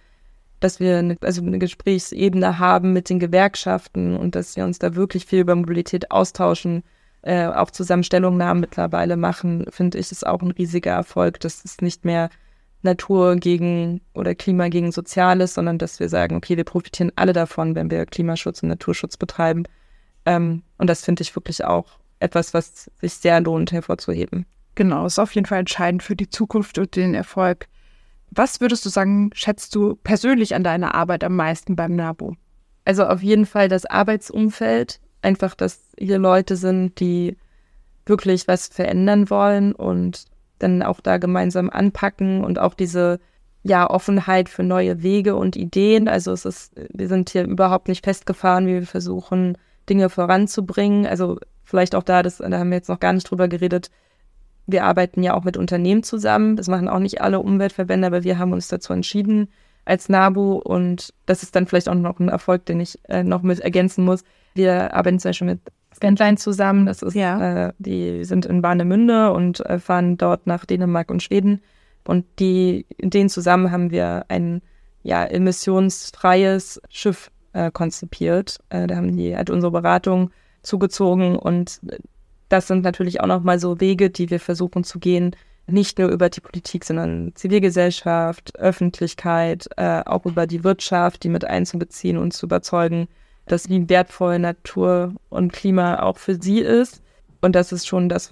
dass 0.64 0.80
wir 0.80 0.98
eine, 0.98 1.16
also 1.20 1.42
eine 1.42 1.58
Gesprächsebene 1.58 2.58
haben 2.58 2.94
mit 2.94 3.10
den 3.10 3.18
Gewerkschaften 3.18 4.16
und 4.16 4.34
dass 4.34 4.56
wir 4.56 4.64
uns 4.64 4.78
da 4.78 4.94
wirklich 4.94 5.26
viel 5.26 5.40
über 5.40 5.54
Mobilität 5.54 6.10
austauschen, 6.10 6.82
äh, 7.20 7.46
auch 7.46 7.70
zusammen 7.70 8.02
Stellungnahmen 8.02 8.62
mittlerweile 8.62 9.18
machen, 9.18 9.66
finde 9.68 9.98
ich, 9.98 10.10
ist 10.10 10.26
auch 10.26 10.40
ein 10.40 10.52
riesiger 10.52 10.92
Erfolg. 10.92 11.38
dass 11.40 11.64
es 11.66 11.82
nicht 11.82 12.06
mehr 12.06 12.30
Natur 12.80 13.36
gegen 13.36 14.00
oder 14.14 14.34
Klima 14.34 14.68
gegen 14.68 14.90
Soziales, 14.90 15.52
sondern 15.52 15.76
dass 15.76 16.00
wir 16.00 16.08
sagen, 16.08 16.36
okay, 16.36 16.56
wir 16.56 16.64
profitieren 16.64 17.12
alle 17.16 17.34
davon, 17.34 17.74
wenn 17.74 17.90
wir 17.90 18.06
Klimaschutz 18.06 18.62
und 18.62 18.70
Naturschutz 18.70 19.18
betreiben. 19.18 19.64
Ähm, 20.24 20.62
und 20.78 20.88
das 20.88 21.04
finde 21.04 21.22
ich 21.22 21.36
wirklich 21.36 21.62
auch 21.64 21.98
etwas, 22.20 22.54
was 22.54 22.90
sich 23.02 23.14
sehr 23.14 23.40
lohnt 23.40 23.70
hervorzuheben. 23.70 24.46
Genau, 24.76 25.04
ist 25.04 25.18
auf 25.18 25.34
jeden 25.34 25.46
Fall 25.46 25.60
entscheidend 25.60 26.02
für 26.02 26.16
die 26.16 26.30
Zukunft 26.30 26.78
und 26.78 26.96
den 26.96 27.14
Erfolg 27.14 27.68
was 28.34 28.60
würdest 28.60 28.84
du 28.84 28.88
sagen, 28.88 29.30
schätzt 29.34 29.74
du 29.74 29.96
persönlich 29.96 30.54
an 30.54 30.64
deiner 30.64 30.94
Arbeit 30.94 31.24
am 31.24 31.36
meisten 31.36 31.76
beim 31.76 31.94
NABU? 31.94 32.34
Also 32.84 33.04
auf 33.04 33.22
jeden 33.22 33.46
Fall 33.46 33.68
das 33.68 33.86
Arbeitsumfeld. 33.86 35.00
Einfach, 35.22 35.54
dass 35.54 35.90
hier 35.98 36.18
Leute 36.18 36.56
sind, 36.56 37.00
die 37.00 37.36
wirklich 38.06 38.46
was 38.46 38.68
verändern 38.68 39.30
wollen 39.30 39.74
und 39.74 40.26
dann 40.58 40.82
auch 40.82 41.00
da 41.00 41.16
gemeinsam 41.18 41.70
anpacken 41.70 42.44
und 42.44 42.58
auch 42.58 42.74
diese 42.74 43.20
ja, 43.62 43.88
Offenheit 43.88 44.50
für 44.50 44.62
neue 44.62 45.02
Wege 45.02 45.36
und 45.36 45.56
Ideen. 45.56 46.08
Also 46.08 46.32
es 46.32 46.44
ist, 46.44 46.72
wir 46.92 47.08
sind 47.08 47.30
hier 47.30 47.44
überhaupt 47.44 47.88
nicht 47.88 48.04
festgefahren, 48.04 48.66
wie 48.66 48.74
wir 48.74 48.86
versuchen, 48.86 49.56
Dinge 49.88 50.10
voranzubringen. 50.10 51.06
Also 51.06 51.38
vielleicht 51.62 51.94
auch 51.94 52.02
da, 52.02 52.22
das, 52.22 52.38
da 52.38 52.58
haben 52.58 52.70
wir 52.70 52.76
jetzt 52.76 52.90
noch 52.90 53.00
gar 53.00 53.14
nicht 53.14 53.30
drüber 53.30 53.48
geredet. 53.48 53.90
Wir 54.66 54.84
arbeiten 54.84 55.22
ja 55.22 55.34
auch 55.34 55.44
mit 55.44 55.56
Unternehmen 55.56 56.02
zusammen. 56.02 56.56
Das 56.56 56.68
machen 56.68 56.88
auch 56.88 56.98
nicht 56.98 57.20
alle 57.20 57.40
Umweltverbände, 57.40 58.06
aber 58.06 58.24
wir 58.24 58.38
haben 58.38 58.52
uns 58.52 58.68
dazu 58.68 58.92
entschieden 58.92 59.48
als 59.84 60.08
NABU 60.08 60.54
und 60.54 61.12
das 61.26 61.42
ist 61.42 61.54
dann 61.54 61.66
vielleicht 61.66 61.88
auch 61.88 61.94
noch 61.94 62.18
ein 62.18 62.28
Erfolg, 62.28 62.64
den 62.66 62.80
ich 62.80 62.98
äh, 63.08 63.22
noch 63.22 63.42
mit 63.42 63.60
ergänzen 63.60 64.04
muss. 64.04 64.24
Wir 64.54 64.94
arbeiten 64.94 65.18
zum 65.18 65.28
Beispiel 65.30 65.46
mit 65.46 65.60
Scantline 65.94 66.36
zusammen. 66.36 66.86
Das 66.86 67.02
ist, 67.02 67.14
ja. 67.14 67.68
äh, 67.68 67.72
die 67.78 68.24
sind 68.24 68.46
in 68.46 68.62
Warnemünde 68.62 69.32
und 69.32 69.60
äh, 69.66 69.78
fahren 69.78 70.16
dort 70.16 70.46
nach 70.46 70.64
Dänemark 70.64 71.10
und 71.10 71.22
Schweden. 71.22 71.60
Und 72.06 72.24
die, 72.38 72.86
in 72.96 73.10
denen 73.10 73.28
zusammen 73.28 73.70
haben 73.70 73.90
wir 73.90 74.26
ein 74.28 74.62
ja, 75.02 75.24
emissionsfreies 75.24 76.80
Schiff 76.88 77.30
äh, 77.52 77.70
konzipiert. 77.70 78.58
Äh, 78.68 78.86
da 78.86 78.96
haben 78.96 79.16
die 79.16 79.36
halt 79.36 79.50
unsere 79.50 79.72
Beratung 79.72 80.30
zugezogen 80.62 81.36
und 81.36 81.80
das 82.54 82.68
sind 82.68 82.84
natürlich 82.84 83.20
auch 83.20 83.26
nochmal 83.26 83.58
so 83.58 83.80
Wege, 83.80 84.10
die 84.10 84.30
wir 84.30 84.38
versuchen 84.38 84.84
zu 84.84 85.00
gehen, 85.00 85.34
nicht 85.66 85.98
nur 85.98 86.08
über 86.08 86.28
die 86.28 86.40
Politik, 86.40 86.84
sondern 86.84 87.32
Zivilgesellschaft, 87.34 88.56
Öffentlichkeit, 88.56 89.66
äh, 89.76 90.02
auch 90.06 90.24
über 90.24 90.46
die 90.46 90.62
Wirtschaft, 90.62 91.24
die 91.24 91.30
mit 91.30 91.44
einzubeziehen 91.44 92.16
und 92.16 92.32
zu 92.32 92.46
überzeugen, 92.46 93.08
dass 93.46 93.68
wie 93.68 93.88
wertvoll 93.88 94.38
Natur 94.38 95.14
und 95.30 95.52
Klima 95.52 96.00
auch 96.00 96.16
für 96.16 96.40
sie 96.40 96.60
ist. 96.60 97.02
Und 97.40 97.56
das 97.56 97.72
ist 97.72 97.88
schon 97.88 98.08
das, 98.08 98.30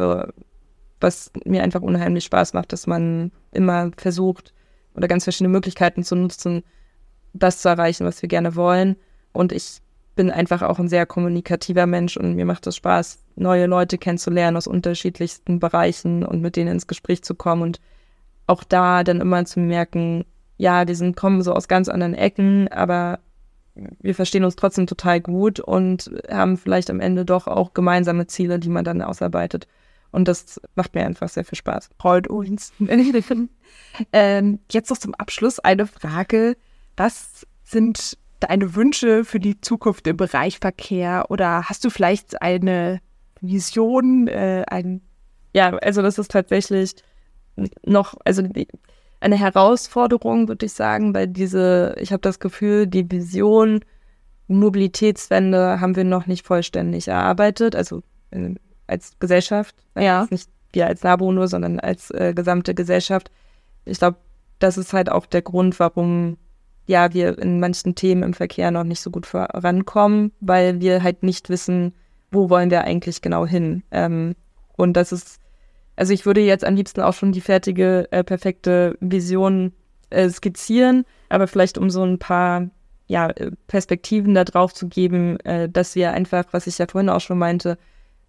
was 1.01 1.33
mir 1.45 1.65
einfach 1.65 1.83
unheimlich 1.83 2.25
Spaß 2.25 2.53
macht, 2.53 2.73
dass 2.73 2.87
man 2.87 3.33
immer 3.51 3.91
versucht 3.97 4.55
oder 4.95 5.09
ganz 5.09 5.25
verschiedene 5.25 5.53
Möglichkeiten 5.53 6.05
zu 6.05 6.15
nutzen, 6.15 6.63
das 7.33 7.61
zu 7.61 7.69
erreichen, 7.69 8.07
was 8.07 8.23
wir 8.23 8.29
gerne 8.29 8.55
wollen. 8.55 8.95
Und 9.33 9.51
ich 9.51 9.81
bin 10.15 10.31
einfach 10.31 10.63
auch 10.63 10.79
ein 10.79 10.89
sehr 10.89 11.07
kommunikativer 11.07 11.87
Mensch 11.87 12.17
und 12.17 12.37
mir 12.37 12.45
macht 12.45 12.69
es 12.69 12.77
Spaß, 12.77 13.19
neue 13.37 13.67
Leute 13.67 13.99
kennenzulernen 13.99 14.57
aus 14.57 14.67
unterschiedlichsten 14.67 15.59
Bereichen 15.59 16.25
und 16.25 16.41
mit 16.41 16.57
denen 16.57 16.73
ins 16.73 16.87
Gespräch 16.87 17.23
zu 17.23 17.35
kommen 17.35 17.63
und 17.63 17.81
auch 18.47 18.65
da 18.65 19.05
dann 19.05 19.21
immer 19.21 19.45
zu 19.45 19.61
merken, 19.61 20.25
ja, 20.59 20.87
wir 20.87 20.97
sind, 20.97 21.17
kommen 21.17 21.43
so 21.43 21.53
aus 21.53 21.69
ganz 21.69 21.89
anderen 21.89 22.15
Ecken, 22.15 22.69
aber 22.69 23.21
wir 23.75 24.15
verstehen 24.15 24.45
uns 24.45 24.57
trotzdem 24.57 24.87
total 24.87 25.21
gut 25.21 25.61
und 25.61 26.11
haben 26.31 26.57
vielleicht 26.57 26.91
am 26.91 27.01
Ende 27.01 27.25
doch 27.25 27.47
auch 27.47 27.73
gemeinsame 27.73 28.27
Ziele, 28.27 28.59
die 28.59 28.69
man 28.69 28.85
dann 28.85 29.03
ausarbeitet. 29.03 29.67
Und 30.11 30.29
das 30.29 30.61
macht 30.75 30.95
mir 30.95 31.07
einfach 31.07 31.29
sehr 31.29 31.45
viel 31.45 31.57
Spaß. 31.57 31.89
Freut 31.99 32.29
uns. 32.29 32.73
ähm, 34.13 34.59
jetzt 34.71 34.91
noch 34.91 34.99
zum 34.99 35.15
Abschluss 35.15 35.59
eine 35.59 35.87
Frage. 35.87 36.57
Was 36.97 37.47
sind 37.65 38.19
deine 38.41 38.75
Wünsche 38.75 39.25
für 39.25 39.41
die 39.41 39.61
Zukunft 39.61 40.07
im 40.07 40.17
Bereich 40.17 40.59
Verkehr 40.59 41.27
oder 41.31 41.69
hast 41.69 41.85
du 41.85 41.91
vielleicht 41.91 42.43
eine 42.43 43.01
Vision, 43.43 44.29
äh, 44.29 44.65
ein 44.69 45.03
Ja, 45.55 45.77
also 45.77 46.01
das 46.01 46.19
ist 46.19 46.31
tatsächlich 46.31 46.95
noch, 47.85 48.15
also 48.25 48.43
eine 49.21 49.39
Herausforderung, 49.39 50.49
würde 50.49 50.67
ich 50.67 50.73
sagen, 50.73 51.15
weil 51.15 51.29
diese, 51.29 51.95
ich 51.99 52.13
habe 52.13 52.23
das 52.23 52.41
Gefühl, 52.41 52.87
die 52.87 53.11
Vision 53.11 53.81
Mobilitätswende 54.49 55.81
haben 55.81 55.97
wir 55.97 56.05
noch 56.05 56.27
nicht 56.27 56.47
vollständig 56.47 57.09
erarbeitet, 57.09 57.77
also 57.77 58.03
in, 58.31 58.59
als 58.87 59.19
Gesellschaft. 59.19 59.75
Ja. 59.97 60.27
Nicht 60.31 60.51
wir 60.73 60.87
als 60.87 61.03
NABU 61.03 61.33
nur, 61.33 61.49
sondern 61.49 61.81
als 61.81 62.11
äh, 62.11 62.33
gesamte 62.35 62.75
Gesellschaft. 62.75 63.31
Ich 63.85 63.99
glaube, 63.99 64.19
das 64.59 64.79
ist 64.79 64.93
halt 64.93 65.11
auch 65.11 65.27
der 65.27 65.43
Grund, 65.43 65.79
warum 65.79 66.39
ja 66.87 67.13
wir 67.13 67.39
in 67.39 67.61
manchen 67.61 67.95
Themen 67.95 68.23
im 68.23 68.35
Verkehr 68.35 68.71
noch 68.71 68.85
nicht 68.85 69.01
so 69.01 69.11
gut 69.11 69.27
vorankommen, 69.27 70.33
weil 70.41 70.81
wir 70.81 71.03
halt 71.03 71.23
nicht 71.23 71.49
wissen, 71.49 71.95
wo 72.33 72.51
wollen 72.51 72.71
wir 72.71 72.85
eigentlich 72.85 73.23
genau 73.23 73.47
hin. 73.47 73.83
Ähm, 73.91 74.35
und 74.77 74.95
das 74.95 75.13
ist 75.13 75.43
also 75.97 76.13
ich 76.13 76.27
würde 76.27 76.41
jetzt 76.41 76.65
am 76.65 76.75
liebsten 76.75 77.01
auch 77.01 77.15
schon 77.15 77.33
die 77.33 77.41
fertige, 77.41 78.09
äh, 78.11 78.25
perfekte 78.25 78.97
Vision 79.01 79.73
äh, 80.11 80.29
skizzieren, 80.29 81.05
aber 81.29 81.47
vielleicht 81.47 81.79
um 81.79 81.91
so 81.91 82.03
ein 82.03 82.19
paar 82.19 82.71
ja, 83.07 83.29
äh, 83.31 83.51
Perspektiven 83.67 84.35
da 84.35 84.45
drauf 84.45 84.73
zu 84.73 84.89
geben, 84.89 85.39
äh, 85.41 85.69
dass 85.69 85.95
wir 85.95 86.13
einfach, 86.13 86.47
was 86.53 86.67
ich 86.67 86.79
ja 86.79 86.87
vorhin 86.87 87.11
auch 87.11 87.21
schon 87.21 87.39
meinte, 87.39 87.79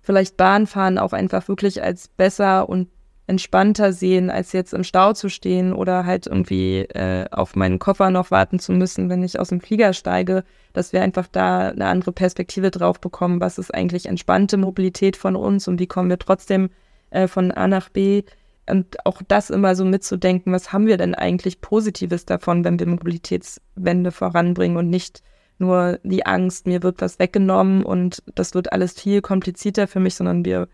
vielleicht 0.01 0.35
Bahnfahren 0.35 0.97
auch 0.97 1.13
einfach 1.13 1.47
wirklich 1.47 1.81
als 1.81 2.09
besser 2.09 2.67
und 2.67 2.89
entspannter 3.25 3.93
sehen, 3.93 4.29
als 4.29 4.51
jetzt 4.51 4.73
im 4.73 4.83
Stau 4.83 5.13
zu 5.13 5.29
stehen 5.29 5.71
oder 5.71 6.05
halt 6.05 6.27
irgendwie 6.27 6.79
äh, 6.79 7.25
auf 7.31 7.55
meinen 7.55 7.79
Koffer 7.79 8.09
noch 8.09 8.31
warten 8.31 8.59
zu 8.59 8.73
müssen, 8.73 9.09
wenn 9.09 9.23
ich 9.23 9.39
aus 9.39 9.49
dem 9.49 9.61
Flieger 9.61 9.93
steige, 9.93 10.43
dass 10.73 10.91
wir 10.91 11.01
einfach 11.01 11.27
da 11.27 11.69
eine 11.69 11.85
andere 11.85 12.11
Perspektive 12.11 12.69
drauf 12.69 12.99
bekommen, 12.99 13.39
was 13.39 13.57
ist 13.57 13.73
eigentlich 13.73 14.07
entspannte 14.07 14.57
Mobilität 14.57 15.15
von 15.15 15.35
uns 15.35 15.67
und 15.67 15.79
wie 15.79 15.87
kommen 15.87 16.09
wir 16.09 16.19
trotzdem 16.19 16.69
äh, 17.11 17.27
von 17.27 17.51
A 17.51 17.67
nach 17.67 17.89
B. 17.89 18.23
Und 18.69 19.05
auch 19.05 19.21
das 19.27 19.49
immer 19.49 19.75
so 19.75 19.85
mitzudenken, 19.85 20.53
was 20.53 20.71
haben 20.71 20.87
wir 20.87 20.97
denn 20.97 21.15
eigentlich 21.15 21.61
Positives 21.61 22.25
davon, 22.25 22.63
wenn 22.63 22.79
wir 22.79 22.87
Mobilitätswende 22.87 24.11
voranbringen 24.11 24.77
und 24.77 24.89
nicht 24.89 25.21
nur 25.59 25.99
die 26.03 26.25
Angst, 26.25 26.65
mir 26.65 26.83
wird 26.83 27.01
was 27.01 27.19
weggenommen 27.19 27.83
und 27.83 28.23
das 28.35 28.53
wird 28.53 28.71
alles 28.73 28.93
viel 28.93 29.21
komplizierter 29.21 29.87
für 29.87 29.99
mich, 29.99 30.15
sondern 30.15 30.43
wir 30.45 30.67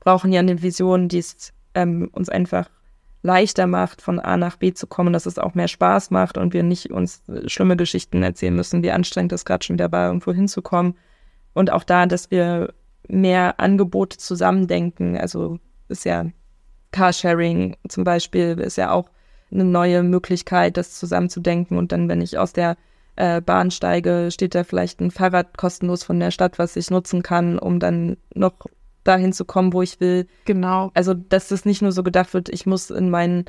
brauchen 0.00 0.32
ja 0.32 0.40
eine 0.40 0.62
Vision, 0.62 1.08
die 1.08 1.18
es 1.18 1.52
ähm, 1.76 2.08
uns 2.12 2.28
einfach 2.28 2.68
leichter 3.22 3.66
macht, 3.66 4.02
von 4.02 4.18
A 4.18 4.36
nach 4.36 4.56
B 4.56 4.72
zu 4.72 4.86
kommen, 4.86 5.12
dass 5.12 5.26
es 5.26 5.38
auch 5.38 5.54
mehr 5.54 5.68
Spaß 5.68 6.10
macht 6.10 6.38
und 6.38 6.54
wir 6.54 6.62
nicht 6.62 6.90
uns 6.90 7.22
schlimme 7.46 7.76
Geschichten 7.76 8.22
erzählen 8.22 8.54
müssen, 8.54 8.82
wie 8.82 8.90
anstrengend 8.90 9.32
es 9.32 9.44
gerade 9.44 9.64
schon 9.64 9.74
wieder 9.74 9.92
war, 9.92 10.08
irgendwo 10.08 10.32
hinzukommen. 10.32 10.94
Und 11.52 11.72
auch 11.72 11.84
da, 11.84 12.06
dass 12.06 12.30
wir 12.30 12.72
mehr 13.08 13.58
Angebote 13.60 14.16
zusammendenken, 14.18 15.16
also 15.16 15.58
ist 15.88 16.04
ja 16.04 16.26
Carsharing 16.92 17.76
zum 17.88 18.04
Beispiel, 18.04 18.58
ist 18.60 18.76
ja 18.76 18.90
auch 18.90 19.10
eine 19.50 19.64
neue 19.64 20.02
Möglichkeit, 20.02 20.76
das 20.76 20.92
zusammenzudenken. 20.92 21.78
Und 21.78 21.92
dann, 21.92 22.08
wenn 22.08 22.20
ich 22.20 22.38
aus 22.38 22.52
der 22.52 22.76
äh, 23.16 23.40
Bahn 23.40 23.70
steige, 23.70 24.30
steht 24.30 24.54
da 24.54 24.64
vielleicht 24.64 25.00
ein 25.00 25.10
Fahrrad 25.10 25.56
kostenlos 25.56 26.04
von 26.04 26.20
der 26.20 26.30
Stadt, 26.30 26.58
was 26.58 26.76
ich 26.76 26.90
nutzen 26.90 27.22
kann, 27.22 27.58
um 27.58 27.80
dann 27.80 28.16
noch 28.34 28.54
dahin 29.06 29.32
zu 29.32 29.44
kommen, 29.44 29.72
wo 29.72 29.82
ich 29.82 30.00
will. 30.00 30.26
Genau. 30.44 30.90
Also, 30.94 31.14
dass 31.14 31.48
das 31.48 31.64
nicht 31.64 31.82
nur 31.82 31.92
so 31.92 32.02
gedacht 32.02 32.34
wird, 32.34 32.48
ich 32.48 32.66
muss 32.66 32.90
in 32.90 33.10
meinen 33.10 33.44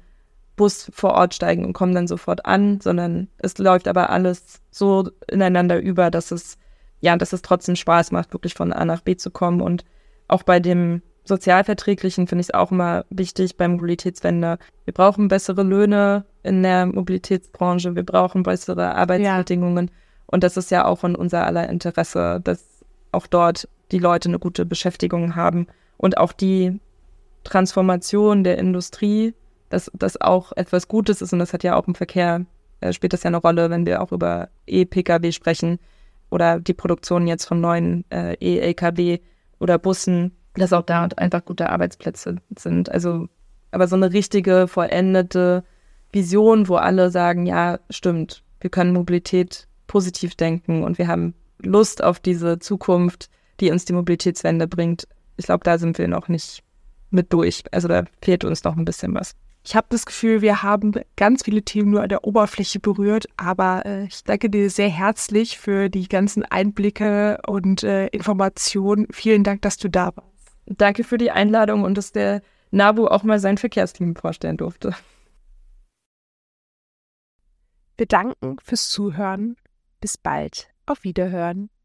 Bus 0.55 0.89
vor 0.93 1.11
Ort 1.13 1.35
steigen 1.35 1.65
und 1.65 1.73
komme 1.73 1.93
dann 1.93 2.07
sofort 2.07 2.45
an, 2.45 2.81
sondern 2.81 3.27
es 3.37 3.57
läuft 3.57 3.87
aber 3.87 4.09
alles 4.09 4.59
so 4.71 5.09
ineinander 5.29 5.79
über, 5.79 6.09
dass 6.09 6.31
es, 6.31 6.57
ja, 6.99 7.15
dass 7.15 7.31
es 7.31 7.43
trotzdem 7.43 7.75
Spaß 7.75 8.11
macht, 8.11 8.33
wirklich 8.33 8.55
von 8.55 8.73
A 8.73 8.83
nach 8.83 9.01
B 9.01 9.15
zu 9.15 9.29
kommen. 9.29 9.61
Und 9.61 9.85
auch 10.27 10.43
bei 10.43 10.59
dem 10.59 11.01
Sozialverträglichen 11.25 12.27
finde 12.27 12.41
ich 12.41 12.47
es 12.47 12.53
auch 12.53 12.71
immer 12.71 13.05
wichtig 13.09 13.57
beim 13.57 13.73
Mobilitätswende. 13.73 14.57
Wir 14.85 14.93
brauchen 14.93 15.27
bessere 15.27 15.63
Löhne 15.63 16.25
in 16.41 16.63
der 16.63 16.87
Mobilitätsbranche, 16.87 17.95
wir 17.95 18.03
brauchen 18.03 18.43
bessere 18.43 18.95
Arbeitsbedingungen. 18.95 19.87
Ja. 19.87 19.93
Und 20.25 20.43
das 20.43 20.57
ist 20.57 20.71
ja 20.71 20.85
auch 20.85 21.03
in 21.03 21.15
unser 21.15 21.45
aller 21.45 21.69
Interesse, 21.69 22.41
dass 22.43 22.63
auch 23.11 23.27
dort 23.27 23.67
die 23.91 23.99
Leute 23.99 24.29
eine 24.29 24.39
gute 24.39 24.65
Beschäftigung 24.65 25.35
haben 25.35 25.67
und 25.97 26.17
auch 26.17 26.33
die 26.33 26.79
Transformation 27.43 28.43
der 28.43 28.57
Industrie, 28.57 29.33
dass 29.69 29.91
das 29.93 30.19
auch 30.19 30.51
etwas 30.55 30.87
Gutes 30.87 31.21
ist 31.21 31.33
und 31.33 31.39
das 31.39 31.53
hat 31.53 31.63
ja 31.63 31.75
auch 31.75 31.87
im 31.87 31.95
Verkehr, 31.95 32.45
äh, 32.81 32.93
spielt 32.93 33.13
das 33.13 33.23
ja 33.23 33.29
eine 33.29 33.37
Rolle, 33.37 33.69
wenn 33.69 33.85
wir 33.85 34.01
auch 34.01 34.11
über 34.11 34.49
E-Pkw 34.65 35.31
sprechen 35.31 35.79
oder 36.29 36.59
die 36.59 36.73
Produktion 36.73 37.27
jetzt 37.27 37.45
von 37.45 37.61
neuen 37.61 38.03
äh, 38.11 38.35
E-Lkw 38.39 39.19
oder 39.59 39.77
Bussen 39.77 40.33
dass 40.57 40.73
auch 40.73 40.83
da 40.83 41.07
einfach 41.17 41.45
gute 41.45 41.69
Arbeitsplätze 41.69 42.37
sind. 42.57 42.91
Also, 42.91 43.27
aber 43.71 43.87
so 43.87 43.95
eine 43.95 44.13
richtige, 44.13 44.67
vollendete 44.67 45.63
Vision, 46.11 46.67
wo 46.67 46.75
alle 46.75 47.11
sagen, 47.11 47.45
ja, 47.45 47.79
stimmt, 47.89 48.43
wir 48.61 48.69
können 48.69 48.93
Mobilität 48.93 49.67
positiv 49.87 50.35
denken 50.35 50.83
und 50.83 50.97
wir 50.97 51.07
haben 51.07 51.33
Lust 51.59 52.03
auf 52.03 52.19
diese 52.19 52.59
Zukunft, 52.59 53.29
die 53.59 53.71
uns 53.71 53.85
die 53.85 53.93
Mobilitätswende 53.93 54.67
bringt. 54.67 55.07
Ich 55.37 55.45
glaube, 55.45 55.63
da 55.63 55.77
sind 55.77 55.97
wir 55.97 56.07
noch 56.07 56.27
nicht 56.27 56.63
mit 57.09 57.31
durch. 57.33 57.63
Also 57.71 57.87
da 57.87 58.03
fehlt 58.21 58.43
uns 58.43 58.63
noch 58.63 58.75
ein 58.75 58.85
bisschen 58.85 59.13
was. 59.13 59.33
Ich 59.63 59.75
habe 59.75 59.87
das 59.89 60.05
Gefühl, 60.05 60.41
wir 60.41 60.63
haben 60.63 60.93
ganz 61.17 61.43
viele 61.43 61.61
Themen 61.61 61.91
nur 61.91 62.01
an 62.01 62.07
der 62.07 62.23
Oberfläche 62.23 62.79
berührt, 62.79 63.25
aber 63.35 63.85
äh, 63.85 64.05
ich 64.05 64.23
danke 64.23 64.49
dir 64.49 64.69
sehr 64.69 64.87
herzlich 64.87 65.57
für 65.57 65.89
die 65.89 66.07
ganzen 66.07 66.45
Einblicke 66.45 67.39
und 67.45 67.83
äh, 67.83 68.07
Informationen. 68.07 69.07
Vielen 69.11 69.43
Dank, 69.43 69.61
dass 69.63 69.77
du 69.77 69.89
da 69.89 70.15
warst. 70.15 70.55
Danke 70.67 71.03
für 71.03 71.17
die 71.17 71.31
Einladung 71.31 71.83
und 71.83 71.97
dass 71.97 72.13
der 72.13 72.41
NABU 72.71 73.07
auch 73.07 73.23
mal 73.23 73.39
sein 73.39 73.57
Verkehrsteam 73.57 74.15
vorstellen 74.15 74.57
durfte. 74.57 74.95
Wir 77.97 78.05
danken 78.05 78.57
fürs 78.63 78.89
Zuhören. 78.89 79.57
Bis 79.99 80.17
bald. 80.17 80.69
Auf 80.85 81.03
Wiederhören. 81.03 81.69